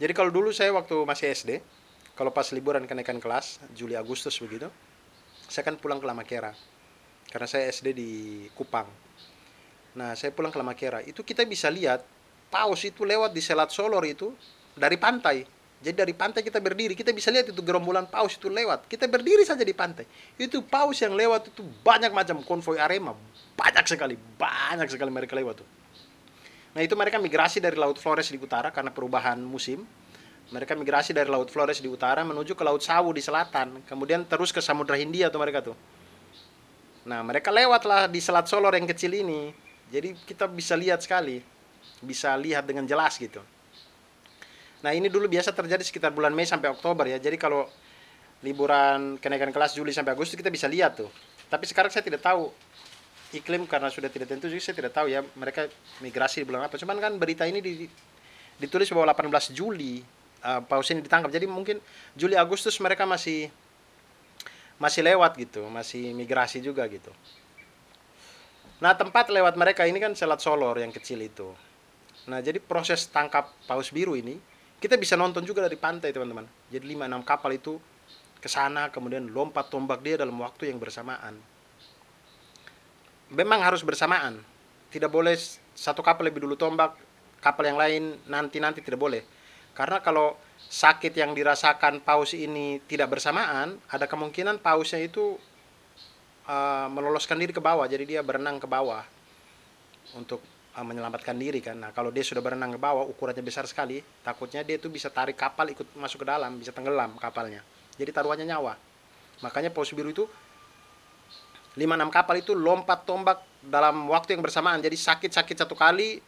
Jadi 0.00 0.12
kalau 0.16 0.32
dulu 0.32 0.50
saya 0.50 0.72
waktu 0.72 0.96
masih 1.04 1.30
SD, 1.30 1.50
kalau 2.16 2.32
pas 2.32 2.48
liburan 2.56 2.88
kenaikan 2.88 3.20
kelas, 3.20 3.60
Juli 3.76 3.94
Agustus 3.94 4.34
begitu, 4.40 4.72
saya 5.50 5.66
kan 5.66 5.76
pulang 5.76 5.98
ke 5.98 6.06
Lamakera. 6.06 6.54
Karena 7.30 7.46
saya 7.50 7.66
SD 7.68 7.92
di 7.92 8.10
Kupang. 8.54 8.86
Nah, 9.98 10.14
saya 10.14 10.30
pulang 10.30 10.54
ke 10.54 10.58
Lamakera. 10.62 11.02
Itu 11.02 11.26
kita 11.26 11.42
bisa 11.42 11.66
lihat 11.66 12.06
paus 12.48 12.86
itu 12.86 13.02
lewat 13.02 13.34
di 13.34 13.42
Selat 13.42 13.74
Solor 13.74 14.02
itu 14.06 14.30
dari 14.78 14.94
pantai 14.94 15.42
jadi 15.80 15.96
dari 16.04 16.12
pantai 16.12 16.44
kita 16.44 16.60
berdiri, 16.60 16.92
kita 16.92 17.08
bisa 17.08 17.32
lihat 17.32 17.48
itu 17.48 17.60
gerombolan 17.64 18.04
paus 18.04 18.36
itu 18.36 18.52
lewat. 18.52 18.84
Kita 18.84 19.08
berdiri 19.08 19.48
saja 19.48 19.64
di 19.64 19.72
pantai. 19.72 20.04
Itu 20.36 20.60
paus 20.60 21.00
yang 21.00 21.16
lewat 21.16 21.56
itu 21.56 21.64
banyak 21.64 22.12
macam 22.12 22.44
konvoi 22.44 22.76
Arema, 22.76 23.16
banyak 23.56 23.88
sekali, 23.88 24.12
banyak 24.36 24.92
sekali 24.92 25.08
mereka 25.08 25.32
lewat 25.32 25.64
tuh. 25.64 25.68
Nah 26.76 26.84
itu 26.84 26.92
mereka 27.00 27.16
migrasi 27.16 27.64
dari 27.64 27.80
Laut 27.80 27.96
Flores 27.96 28.28
di 28.28 28.36
utara 28.36 28.68
karena 28.68 28.92
perubahan 28.92 29.40
musim. 29.40 29.88
Mereka 30.50 30.74
migrasi 30.74 31.14
dari 31.14 31.30
Laut 31.30 31.46
Flores 31.46 31.78
di 31.78 31.86
utara 31.86 32.26
menuju 32.26 32.58
ke 32.58 32.62
Laut 32.66 32.82
Sawu 32.82 33.14
di 33.14 33.22
selatan, 33.22 33.86
kemudian 33.86 34.26
terus 34.26 34.50
ke 34.50 34.58
Samudra 34.58 34.98
Hindia 34.98 35.30
tuh 35.30 35.38
mereka 35.38 35.62
tuh. 35.62 35.78
Nah 37.06 37.22
mereka 37.22 37.54
lewatlah 37.54 38.10
di 38.10 38.18
Selat 38.18 38.50
Solor 38.50 38.74
yang 38.74 38.90
kecil 38.90 39.14
ini. 39.14 39.54
Jadi 39.90 40.14
kita 40.26 40.50
bisa 40.50 40.74
lihat 40.74 41.02
sekali, 41.02 41.42
bisa 42.02 42.34
lihat 42.34 42.66
dengan 42.66 42.86
jelas 42.86 43.14
gitu. 43.18 43.40
Nah 44.80 44.90
ini 44.90 45.06
dulu 45.06 45.28
biasa 45.28 45.52
terjadi 45.52 45.82
sekitar 45.84 46.10
bulan 46.10 46.34
Mei 46.34 46.46
sampai 46.46 46.70
Oktober 46.72 47.06
ya. 47.06 47.18
Jadi 47.22 47.38
kalau 47.38 47.66
liburan 48.40 49.20
kenaikan 49.20 49.52
kelas 49.52 49.76
Juli 49.76 49.92
sampai 49.92 50.16
Agustus 50.16 50.36
kita 50.36 50.48
bisa 50.48 50.66
lihat 50.66 50.98
tuh. 50.98 51.10
Tapi 51.50 51.64
sekarang 51.66 51.92
saya 51.92 52.06
tidak 52.06 52.24
tahu 52.24 52.48
iklim 53.30 53.66
karena 53.70 53.86
sudah 53.86 54.10
tidak 54.10 54.26
tentu 54.26 54.50
jadi 54.50 54.58
saya 54.58 54.74
tidak 54.74 54.92
tahu 54.94 55.06
ya 55.06 55.22
mereka 55.38 55.70
migrasi 56.02 56.42
di 56.42 56.46
bulan 56.48 56.66
apa. 56.66 56.78
Cuman 56.80 56.96
kan 56.98 57.12
berita 57.20 57.44
ini 57.44 57.60
di, 57.60 57.86
ditulis 58.56 58.88
bahwa 58.90 59.12
18 59.12 59.54
Juli 59.54 60.00
uh, 60.44 60.60
paus 60.64 60.88
ini 60.92 61.04
ditangkap. 61.04 61.30
Jadi 61.32 61.46
mungkin 61.48 61.80
Juli 62.16 62.36
Agustus 62.36 62.76
mereka 62.80 63.08
masih 63.08 63.48
masih 64.80 65.04
lewat 65.04 65.36
gitu, 65.36 65.64
masih 65.68 66.16
migrasi 66.16 66.64
juga 66.64 66.88
gitu. 66.88 67.12
Nah 68.80 68.96
tempat 68.96 69.28
lewat 69.28 69.60
mereka 69.60 69.84
ini 69.84 70.00
kan 70.00 70.16
Selat 70.16 70.40
Solor 70.40 70.80
yang 70.80 70.92
kecil 70.92 71.20
itu. 71.20 71.52
Nah 72.28 72.40
jadi 72.40 72.56
proses 72.60 73.04
tangkap 73.08 73.52
paus 73.68 73.92
biru 73.92 74.16
ini 74.16 74.40
kita 74.80 74.96
bisa 74.96 75.14
nonton 75.14 75.44
juga 75.44 75.60
dari 75.60 75.76
pantai 75.76 76.08
teman-teman 76.08 76.48
jadi 76.72 76.82
5-6 76.96 77.28
kapal 77.28 77.52
itu 77.52 77.76
ke 78.40 78.48
sana 78.48 78.88
kemudian 78.88 79.28
lompat 79.28 79.68
tombak 79.68 80.00
dia 80.00 80.16
dalam 80.16 80.40
waktu 80.40 80.72
yang 80.72 80.80
bersamaan 80.80 81.36
memang 83.28 83.60
harus 83.60 83.84
bersamaan 83.84 84.40
tidak 84.88 85.12
boleh 85.12 85.36
satu 85.76 86.00
kapal 86.00 86.24
lebih 86.24 86.48
dulu 86.48 86.56
tombak 86.56 86.96
kapal 87.44 87.68
yang 87.68 87.76
lain 87.76 88.16
nanti-nanti 88.24 88.80
tidak 88.80 88.98
boleh 88.98 89.22
karena 89.80 90.04
kalau 90.04 90.36
sakit 90.68 91.16
yang 91.16 91.32
dirasakan 91.32 92.04
paus 92.04 92.36
ini 92.36 92.84
tidak 92.84 93.16
bersamaan 93.16 93.80
ada 93.88 94.04
kemungkinan 94.04 94.60
pausnya 94.60 95.00
itu 95.00 95.40
uh, 96.44 96.86
meloloskan 96.92 97.40
diri 97.40 97.56
ke 97.56 97.64
bawah 97.64 97.88
jadi 97.88 98.04
dia 98.04 98.20
berenang 98.20 98.60
ke 98.60 98.68
bawah 98.68 99.00
untuk 100.12 100.44
uh, 100.76 100.84
menyelamatkan 100.86 101.36
diri 101.38 101.60
kan. 101.62 101.78
Nah, 101.78 101.90
kalau 101.94 102.10
dia 102.14 102.22
sudah 102.22 102.42
berenang 102.42 102.74
ke 102.74 102.80
bawah, 102.80 103.06
ukurannya 103.06 103.42
besar 103.42 103.66
sekali, 103.66 104.02
takutnya 104.22 104.62
dia 104.62 104.78
itu 104.78 104.90
bisa 104.90 105.10
tarik 105.10 105.38
kapal 105.38 105.70
ikut 105.70 105.94
masuk 105.98 106.22
ke 106.22 106.26
dalam, 106.26 106.58
bisa 106.58 106.70
tenggelam 106.74 107.14
kapalnya. 107.18 107.62
Jadi 107.98 108.10
taruhannya 108.10 108.46
nyawa. 108.48 108.74
Makanya 109.44 109.72
paus 109.72 109.92
biru 109.92 110.12
itu 110.12 110.24
5-6 111.78 112.10
kapal 112.10 112.36
itu 112.42 112.52
lompat 112.52 113.06
tombak 113.06 113.38
dalam 113.62 114.10
waktu 114.10 114.36
yang 114.36 114.42
bersamaan. 114.42 114.82
Jadi 114.82 114.98
sakit-sakit 114.98 115.56
satu 115.64 115.78
kali, 115.78 116.18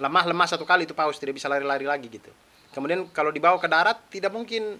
lemah-lemah 0.00 0.48
satu 0.48 0.64
kali 0.64 0.88
itu 0.88 0.94
paus 0.96 1.20
tidak 1.20 1.36
bisa 1.36 1.46
lari-lari 1.46 1.84
lagi 1.84 2.08
gitu. 2.08 2.32
Kemudian 2.78 3.10
kalau 3.10 3.34
dibawa 3.34 3.58
ke 3.58 3.66
darat 3.66 3.98
tidak 4.06 4.30
mungkin 4.30 4.78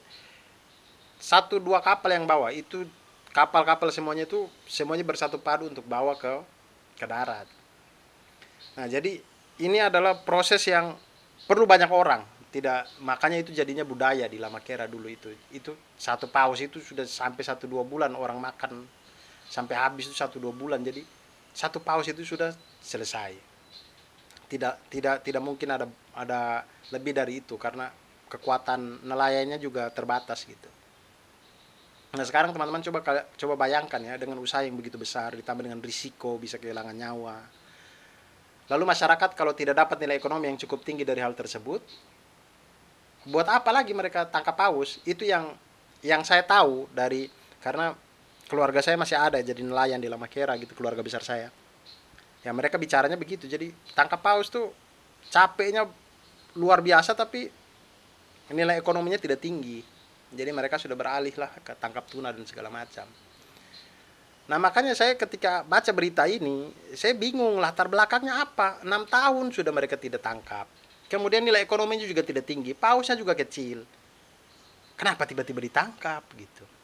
satu 1.19 1.59
dua 1.59 1.83
kapal 1.83 2.15
yang 2.15 2.31
bawa 2.31 2.55
itu 2.55 2.87
kapal-kapal 3.35 3.91
semuanya 3.91 4.23
itu 4.23 4.47
semuanya 4.71 5.03
bersatu 5.03 5.35
padu 5.43 5.67
untuk 5.67 5.83
bawa 5.83 6.15
ke 6.15 6.31
ke 6.95 7.07
darat. 7.11 7.51
Nah, 8.79 8.87
jadi 8.87 9.19
ini 9.59 9.83
adalah 9.83 10.23
proses 10.23 10.63
yang 10.71 10.95
perlu 11.51 11.67
banyak 11.67 11.91
orang. 11.91 12.23
Tidak 12.55 13.03
makanya 13.03 13.43
itu 13.43 13.51
jadinya 13.51 13.83
budaya 13.83 14.31
di 14.31 14.39
Lama 14.39 14.63
Kera 14.63 14.87
dulu 14.87 15.11
itu. 15.11 15.35
Itu 15.51 15.75
satu 15.99 16.31
paus 16.31 16.63
itu 16.63 16.79
sudah 16.79 17.03
sampai 17.03 17.43
satu 17.43 17.67
dua 17.67 17.83
bulan 17.83 18.15
orang 18.15 18.39
makan 18.39 18.87
sampai 19.49 19.75
habis 19.75 20.07
itu 20.07 20.15
satu 20.15 20.37
dua 20.37 20.53
bulan 20.53 20.85
jadi 20.85 21.01
satu 21.57 21.81
paus 21.81 22.07
itu 22.07 22.21
sudah 22.23 22.53
selesai 22.85 23.48
tidak 24.49 24.89
tidak 24.89 25.21
tidak 25.23 25.43
mungkin 25.45 25.69
ada 25.69 25.87
ada 26.17 26.65
lebih 26.91 27.13
dari 27.13 27.45
itu 27.45 27.55
karena 27.61 27.93
kekuatan 28.29 29.05
nelayannya 29.05 29.61
juga 29.61 29.93
terbatas 29.93 30.45
gitu. 30.49 30.69
Nah 32.17 32.25
sekarang 32.25 32.57
teman-teman 32.57 32.81
coba 32.81 33.29
coba 33.37 33.55
bayangkan 33.61 34.01
ya 34.01 34.17
dengan 34.17 34.41
usaha 34.41 34.65
yang 34.65 34.77
begitu 34.77 34.97
besar 34.97 35.37
ditambah 35.37 35.61
dengan 35.61 35.81
risiko 35.85 36.41
bisa 36.41 36.57
kehilangan 36.57 36.97
nyawa. 36.97 37.37
Lalu 38.69 38.85
masyarakat 38.85 39.31
kalau 39.37 39.53
tidak 39.53 39.77
dapat 39.77 39.97
nilai 40.05 40.17
ekonomi 40.17 40.49
yang 40.49 40.61
cukup 40.61 40.85
tinggi 40.85 41.05
dari 41.05 41.21
hal 41.21 41.33
tersebut 41.37 41.81
buat 43.29 43.49
apa 43.49 43.69
lagi 43.73 43.93
mereka 43.93 44.25
tangkap 44.25 44.57
paus? 44.57 45.01
Itu 45.05 45.29
yang 45.29 45.53
yang 46.01 46.25
saya 46.25 46.45
tahu 46.45 46.89
dari 46.97 47.29
karena 47.61 47.93
keluarga 48.49 48.81
saya 48.81 48.97
masih 48.97 49.21
ada 49.21 49.41
jadi 49.45 49.61
nelayan 49.61 50.01
di 50.01 50.09
Lamakera 50.09 50.57
gitu 50.57 50.73
keluarga 50.73 51.05
besar 51.05 51.21
saya 51.21 51.53
ya 52.49 52.53
mereka 52.57 52.81
bicaranya 52.81 53.21
begitu. 53.21 53.45
Jadi 53.45 53.69
tangkap 53.93 54.25
paus 54.25 54.49
tuh 54.49 54.73
capeknya 55.29 55.85
luar 56.57 56.81
biasa 56.81 57.13
tapi 57.13 57.53
nilai 58.49 58.81
ekonominya 58.81 59.21
tidak 59.21 59.45
tinggi. 59.45 59.85
Jadi 60.33 60.49
mereka 60.57 60.81
sudah 60.81 60.97
beralih 60.97 61.37
lah 61.37 61.53
ke 61.61 61.77
tangkap 61.77 62.09
tuna 62.09 62.33
dan 62.33 62.49
segala 62.49 62.73
macam. 62.73 63.05
Nah 64.49 64.57
makanya 64.57 64.97
saya 64.97 65.13
ketika 65.13 65.61
baca 65.61 65.93
berita 65.93 66.25
ini 66.25 66.73
saya 66.97 67.13
bingung 67.13 67.61
latar 67.61 67.93
belakangnya 67.93 68.49
apa. 68.49 68.81
Enam 68.81 69.05
tahun 69.05 69.53
sudah 69.53 69.69
mereka 69.69 70.01
tidak 70.01 70.25
tangkap. 70.25 70.65
Kemudian 71.13 71.45
nilai 71.45 71.61
ekonominya 71.61 72.09
juga 72.09 72.25
tidak 72.25 72.49
tinggi. 72.49 72.73
Pausnya 72.73 73.17
juga 73.21 73.37
kecil. 73.37 73.85
Kenapa 74.97 75.29
tiba-tiba 75.29 75.61
ditangkap 75.61 76.25
gitu 76.33 76.78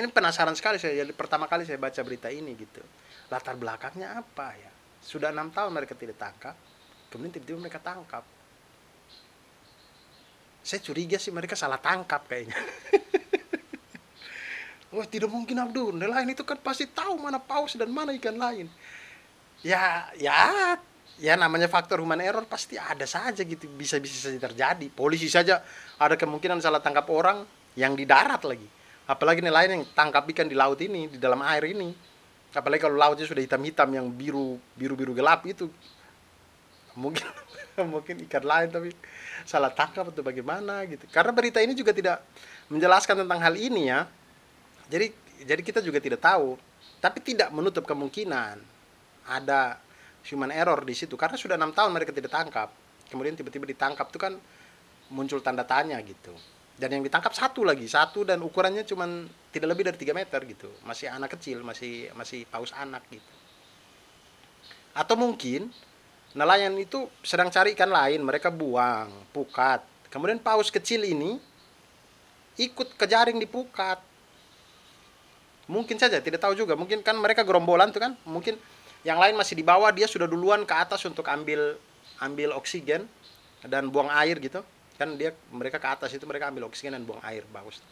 ini 0.00 0.10
penasaran 0.10 0.56
sekali 0.58 0.82
saya 0.82 1.04
jadi 1.04 1.12
pertama 1.14 1.46
kali 1.46 1.62
saya 1.62 1.78
baca 1.78 2.00
berita 2.02 2.32
ini 2.32 2.56
gitu. 2.58 2.82
Latar 3.30 3.54
belakangnya 3.54 4.18
apa 4.18 4.56
ya? 4.58 4.70
Sudah 5.04 5.30
enam 5.30 5.52
tahun 5.54 5.70
mereka 5.70 5.94
tidak 5.94 6.18
tangkap 6.18 6.56
kemudian 7.14 7.30
tiba-tiba 7.30 7.62
mereka 7.62 7.78
tangkap. 7.78 8.26
Saya 10.66 10.82
curiga 10.82 11.14
sih 11.14 11.30
mereka 11.30 11.54
salah 11.54 11.78
tangkap 11.78 12.26
kayaknya. 12.26 12.58
Wah 14.90 15.06
tidak 15.14 15.30
mungkin 15.30 15.62
Abdul. 15.62 15.94
Nelayan 15.94 16.34
itu 16.34 16.42
kan 16.42 16.58
pasti 16.58 16.90
tahu 16.90 17.14
mana 17.22 17.38
paus 17.38 17.78
dan 17.78 17.94
mana 17.94 18.10
ikan 18.18 18.34
lain. 18.34 18.66
Ya 19.62 20.10
ya 20.18 20.74
ya 21.22 21.38
namanya 21.38 21.70
faktor 21.70 22.02
human 22.02 22.18
error 22.18 22.42
pasti 22.50 22.74
ada 22.74 23.06
saja 23.06 23.46
gitu. 23.46 23.70
Bisa 23.70 24.02
bisa 24.02 24.26
saja 24.26 24.50
terjadi. 24.50 24.90
Polisi 24.90 25.30
saja 25.30 25.62
ada 26.02 26.18
kemungkinan 26.18 26.58
salah 26.58 26.82
tangkap 26.82 27.06
orang 27.14 27.46
yang 27.78 27.94
di 27.94 28.02
darat 28.02 28.42
lagi 28.42 28.66
apalagi 29.04 29.44
nelayan 29.44 29.80
yang 29.80 29.84
tangkap 29.92 30.24
ikan 30.32 30.48
di 30.48 30.56
laut 30.56 30.80
ini 30.80 31.08
di 31.12 31.18
dalam 31.20 31.40
air 31.44 31.72
ini. 31.72 31.92
Apalagi 32.54 32.86
kalau 32.86 32.94
lautnya 32.94 33.26
sudah 33.26 33.42
hitam-hitam 33.42 33.90
yang 33.90 34.06
biru 34.08 34.56
biru 34.78 34.94
biru 34.94 35.12
gelap 35.12 35.42
itu. 35.44 35.68
Mungkin 36.94 37.26
mungkin 37.92 38.22
ikan 38.30 38.44
lain 38.46 38.68
tapi 38.70 38.90
salah 39.42 39.74
tangkap 39.74 40.08
atau 40.08 40.22
bagaimana 40.22 40.86
gitu. 40.86 41.04
Karena 41.10 41.34
berita 41.34 41.58
ini 41.58 41.74
juga 41.74 41.90
tidak 41.90 42.22
menjelaskan 42.70 43.26
tentang 43.26 43.40
hal 43.42 43.54
ini 43.58 43.90
ya. 43.90 44.06
Jadi 44.86 45.10
jadi 45.44 45.62
kita 45.62 45.80
juga 45.82 45.98
tidak 45.98 46.22
tahu. 46.22 46.56
Tapi 47.02 47.20
tidak 47.20 47.52
menutup 47.52 47.84
kemungkinan 47.84 48.56
ada 49.28 49.76
human 50.24 50.48
error 50.54 50.80
di 50.86 50.94
situ. 50.96 51.18
Karena 51.18 51.36
sudah 51.36 51.58
enam 51.58 51.74
tahun 51.74 51.90
mereka 51.92 52.14
tidak 52.14 52.32
tangkap. 52.32 52.72
Kemudian 53.10 53.36
tiba-tiba 53.36 53.68
ditangkap 53.68 54.08
itu 54.08 54.16
kan 54.16 54.38
muncul 55.12 55.42
tanda 55.44 55.66
tanya 55.66 56.00
gitu 56.00 56.32
dan 56.74 56.90
yang 56.90 57.02
ditangkap 57.06 57.30
satu 57.30 57.62
lagi 57.62 57.86
satu 57.86 58.26
dan 58.26 58.42
ukurannya 58.42 58.82
cuma 58.82 59.06
tidak 59.54 59.68
lebih 59.70 59.84
dari 59.86 59.98
3 59.98 60.10
meter 60.10 60.40
gitu. 60.42 60.68
Masih 60.82 61.06
anak 61.06 61.38
kecil 61.38 61.62
masih 61.62 62.10
masih 62.18 62.42
paus 62.50 62.74
anak 62.74 63.06
gitu. 63.14 63.34
Atau 64.90 65.14
mungkin 65.14 65.70
nelayan 66.34 66.74
itu 66.74 67.06
sedang 67.22 67.46
cari 67.50 67.78
ikan 67.78 67.90
lain 67.90 68.26
mereka 68.26 68.50
buang 68.50 69.10
pukat. 69.30 69.86
Kemudian 70.10 70.42
paus 70.42 70.70
kecil 70.70 71.06
ini 71.06 71.38
ikut 72.58 72.98
ke 72.98 73.06
jaring 73.06 73.38
di 73.38 73.46
pukat 73.46 73.98
mungkin 75.70 75.94
saja 75.96 76.18
tidak 76.18 76.42
tahu 76.42 76.58
juga. 76.58 76.74
Mungkin 76.74 77.06
kan 77.06 77.14
mereka 77.14 77.46
gerombolan 77.46 77.94
tuh 77.94 78.02
kan. 78.02 78.18
Mungkin 78.26 78.58
yang 79.06 79.22
lain 79.22 79.38
masih 79.38 79.54
di 79.54 79.62
bawah 79.62 79.94
dia 79.94 80.10
sudah 80.10 80.26
duluan 80.26 80.66
ke 80.66 80.74
atas 80.74 81.06
untuk 81.06 81.22
ambil 81.30 81.78
ambil 82.18 82.50
oksigen 82.58 83.06
dan 83.62 83.88
buang 83.94 84.10
air 84.10 84.42
gitu 84.42 84.60
kan 84.94 85.18
dia 85.18 85.34
mereka 85.50 85.82
ke 85.82 85.88
atas 85.90 86.10
itu 86.14 86.22
mereka 86.24 86.50
ambil 86.50 86.70
oksigen 86.70 86.94
dan 86.94 87.02
buang 87.02 87.20
air 87.26 87.42
bagus. 87.50 87.82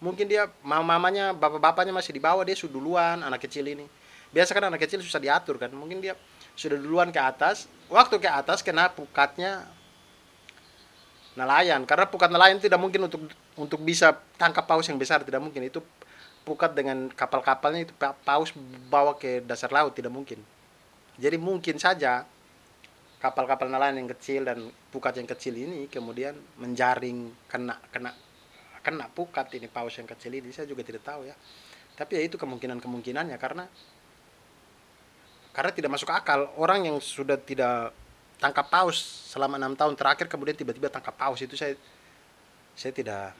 Mungkin 0.00 0.28
dia 0.28 0.48
mamanya 0.64 1.36
bapak-bapaknya 1.36 1.92
masih 1.92 2.16
di 2.16 2.20
bawah 2.20 2.40
dia 2.44 2.56
sudah 2.56 2.76
duluan 2.76 3.20
anak 3.20 3.44
kecil 3.44 3.64
ini. 3.68 3.84
Biasa 4.30 4.56
kan 4.56 4.68
anak 4.68 4.80
kecil 4.80 5.02
susah 5.02 5.20
diatur 5.20 5.60
kan 5.60 5.72
mungkin 5.72 6.00
dia 6.00 6.16
sudah 6.56 6.76
duluan 6.76 7.08
ke 7.12 7.20
atas. 7.20 7.68
Waktu 7.88 8.20
ke 8.20 8.30
atas 8.30 8.64
kena 8.64 8.88
pukatnya 8.92 9.68
nelayan 11.38 11.86
karena 11.86 12.04
pukat 12.10 12.28
nelayan 12.28 12.58
tidak 12.58 12.76
mungkin 12.76 13.06
untuk 13.06 13.22
untuk 13.56 13.80
bisa 13.80 14.18
tangkap 14.36 14.66
paus 14.66 14.88
yang 14.88 15.00
besar 15.00 15.24
tidak 15.24 15.40
mungkin. 15.40 15.68
Itu 15.68 15.84
pukat 16.44 16.72
dengan 16.72 17.12
kapal-kapalnya 17.12 17.88
itu 17.88 17.94
paus 18.24 18.52
bawa 18.88 19.16
ke 19.16 19.44
dasar 19.44 19.68
laut 19.72 19.92
tidak 19.92 20.12
mungkin. 20.12 20.40
Jadi 21.20 21.36
mungkin 21.36 21.76
saja 21.76 22.24
kapal-kapal 23.20 23.68
nelayan 23.68 24.00
yang 24.00 24.10
kecil 24.16 24.48
dan 24.48 24.72
pukat 24.88 25.20
yang 25.20 25.28
kecil 25.28 25.52
ini 25.52 25.86
kemudian 25.92 26.32
menjaring 26.56 27.28
kena 27.46 27.76
kena 27.92 28.16
kena 28.80 29.12
pukat 29.12 29.52
ini 29.60 29.68
paus 29.68 29.92
yang 30.00 30.08
kecil 30.08 30.32
ini. 30.32 30.48
Saya 30.50 30.64
juga 30.64 30.80
tidak 30.80 31.04
tahu 31.04 31.28
ya. 31.28 31.36
Tapi 31.94 32.16
ya 32.16 32.22
itu 32.24 32.40
kemungkinan 32.40 32.80
kemungkinannya 32.80 33.36
karena 33.36 33.68
karena 35.52 35.70
tidak 35.76 35.90
masuk 35.92 36.08
akal. 36.08 36.48
Orang 36.56 36.88
yang 36.88 36.96
sudah 36.96 37.36
tidak 37.36 37.92
tangkap 38.40 38.72
paus 38.72 38.96
selama 39.28 39.60
enam 39.60 39.76
tahun 39.76 39.92
terakhir 40.00 40.24
kemudian 40.32 40.56
tiba-tiba 40.56 40.88
tangkap 40.88 41.12
paus 41.12 41.44
itu 41.44 41.60
saya 41.60 41.76
saya 42.72 42.96
tidak 42.96 43.36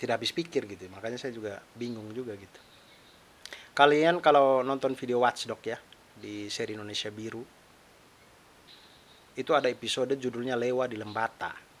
tidak 0.00 0.16
habis 0.16 0.32
pikir 0.32 0.64
gitu. 0.64 0.88
Makanya 0.88 1.20
saya 1.20 1.36
juga 1.36 1.60
bingung 1.76 2.08
juga 2.16 2.32
gitu. 2.40 2.60
Kalian 3.76 4.24
kalau 4.24 4.64
nonton 4.64 4.96
video 4.96 5.20
Watchdog 5.20 5.60
ya 5.60 5.76
di 6.16 6.48
seri 6.48 6.72
Indonesia 6.72 7.12
Biru 7.12 7.61
itu 9.38 9.52
ada 9.56 9.68
episode 9.68 10.12
judulnya 10.16 10.56
Lewa 10.58 10.84
di 10.88 10.96
Lembata 10.96 11.72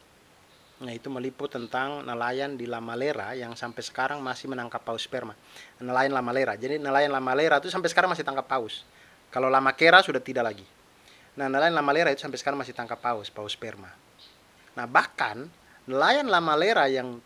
Nah, 0.82 0.90
itu 0.90 1.06
meliput 1.06 1.46
tentang 1.46 2.02
nelayan 2.02 2.58
di 2.58 2.66
Lamalera 2.66 3.38
yang 3.38 3.54
sampai 3.54 3.86
sekarang 3.86 4.18
masih 4.18 4.50
menangkap 4.50 4.82
paus 4.82 5.06
sperma. 5.06 5.30
Nelayan 5.78 6.10
Lamalera. 6.10 6.58
Jadi 6.58 6.82
nelayan 6.82 7.14
Lamalera 7.14 7.62
itu 7.62 7.70
sampai 7.70 7.86
sekarang 7.86 8.10
masih 8.10 8.26
tangkap 8.26 8.50
paus. 8.50 8.82
Kalau 9.30 9.46
Lamakera 9.46 10.02
sudah 10.02 10.18
tidak 10.18 10.42
lagi. 10.42 10.66
Nah, 11.38 11.46
nelayan 11.46 11.78
Lamalera 11.78 12.10
itu 12.10 12.26
sampai 12.26 12.34
sekarang 12.42 12.58
masih 12.58 12.74
tangkap 12.74 12.98
paus, 12.98 13.30
paus 13.30 13.54
sperma. 13.54 13.94
Nah, 14.74 14.90
bahkan 14.90 15.46
nelayan 15.86 16.26
Lamalera 16.26 16.90
yang 16.90 17.22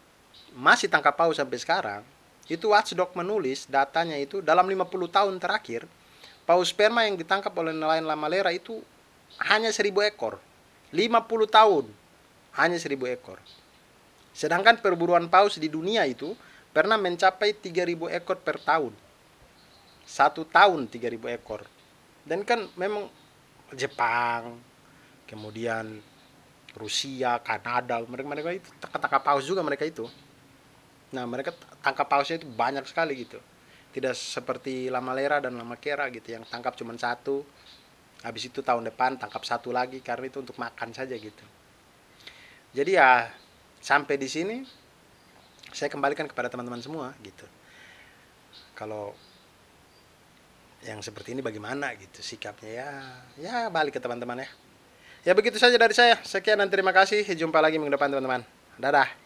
masih 0.53 0.93
tangkap 0.93 1.17
paus 1.17 1.41
sampai 1.41 1.57
sekarang, 1.57 2.05
itu 2.53 2.69
Watchdog 2.69 3.17
menulis 3.17 3.65
datanya 3.73 4.21
itu 4.21 4.45
dalam 4.45 4.69
50 4.69 4.85
tahun 5.09 5.35
terakhir, 5.41 5.89
paus 6.45 6.69
sperma 6.69 7.09
yang 7.09 7.17
ditangkap 7.17 7.57
oleh 7.57 7.73
nelayan 7.73 8.05
Lamalera 8.05 8.53
itu 8.53 8.85
hanya 9.51 9.71
1000 9.71 9.93
ekor. 10.07 10.41
50 10.95 11.51
tahun 11.51 11.85
hanya 12.57 12.79
seribu 12.81 13.05
ekor. 13.11 13.39
Sedangkan 14.33 14.81
perburuan 14.81 15.29
paus 15.29 15.61
di 15.61 15.69
dunia 15.69 16.05
itu 16.09 16.33
pernah 16.73 16.97
mencapai 16.97 17.57
3000 17.57 18.17
ekor 18.17 18.41
per 18.41 18.61
tahun. 18.61 18.93
Satu 20.07 20.49
tahun 20.49 20.89
3000 20.89 21.37
ekor. 21.37 21.65
Dan 22.27 22.43
kan 22.43 22.69
memang 22.75 23.09
Jepang, 23.75 24.63
kemudian 25.27 25.99
Rusia, 26.77 27.41
Kanada, 27.43 27.99
mereka 28.05 28.29
mereka 28.29 28.51
itu 28.55 28.69
tangkap 28.79 29.23
paus 29.25 29.45
juga 29.49 29.65
mereka 29.65 29.83
itu. 29.89 30.07
Nah, 31.11 31.25
mereka 31.25 31.55
tangkap 31.81 32.07
pausnya 32.07 32.37
itu 32.43 32.47
banyak 32.51 32.85
sekali 32.87 33.27
gitu. 33.27 33.41
Tidak 33.95 34.13
seperti 34.13 34.93
Lamalera 34.93 35.41
dan 35.41 35.57
Lamakera 35.57 36.13
gitu 36.13 36.37
yang 36.37 36.45
tangkap 36.45 36.77
cuma 36.77 36.93
satu. 36.99 37.47
Habis 38.27 38.51
itu 38.51 38.59
tahun 38.59 38.91
depan 38.91 39.23
tangkap 39.23 39.47
satu 39.47 39.71
lagi 39.71 40.03
karena 40.03 40.27
itu 40.27 40.43
untuk 40.43 40.59
makan 40.59 40.91
saja 40.91 41.15
gitu. 41.15 41.47
Jadi 42.75 42.99
ya 42.99 43.31
sampai 43.79 44.19
di 44.19 44.27
sini 44.27 44.67
saya 45.71 45.87
kembalikan 45.87 46.27
kepada 46.27 46.51
teman-teman 46.51 46.83
semua 46.83 47.15
gitu. 47.23 47.47
Kalau 48.75 49.15
yang 50.83 50.99
seperti 51.07 51.39
ini 51.39 51.41
bagaimana 51.41 51.95
gitu 51.95 52.19
sikapnya 52.19 52.71
ya 52.71 52.91
ya 53.39 53.57
balik 53.71 53.95
ke 53.95 54.03
teman-teman 54.03 54.43
ya. 54.43 54.51
Ya 55.23 55.33
begitu 55.39 55.63
saja 55.63 55.79
dari 55.79 55.95
saya. 55.95 56.19
Sekian 56.27 56.59
dan 56.59 56.67
terima 56.67 56.91
kasih. 56.91 57.23
Jumpa 57.23 57.63
lagi 57.63 57.79
minggu 57.79 57.95
depan 57.95 58.11
teman-teman. 58.11 58.43
Dadah 58.75 59.26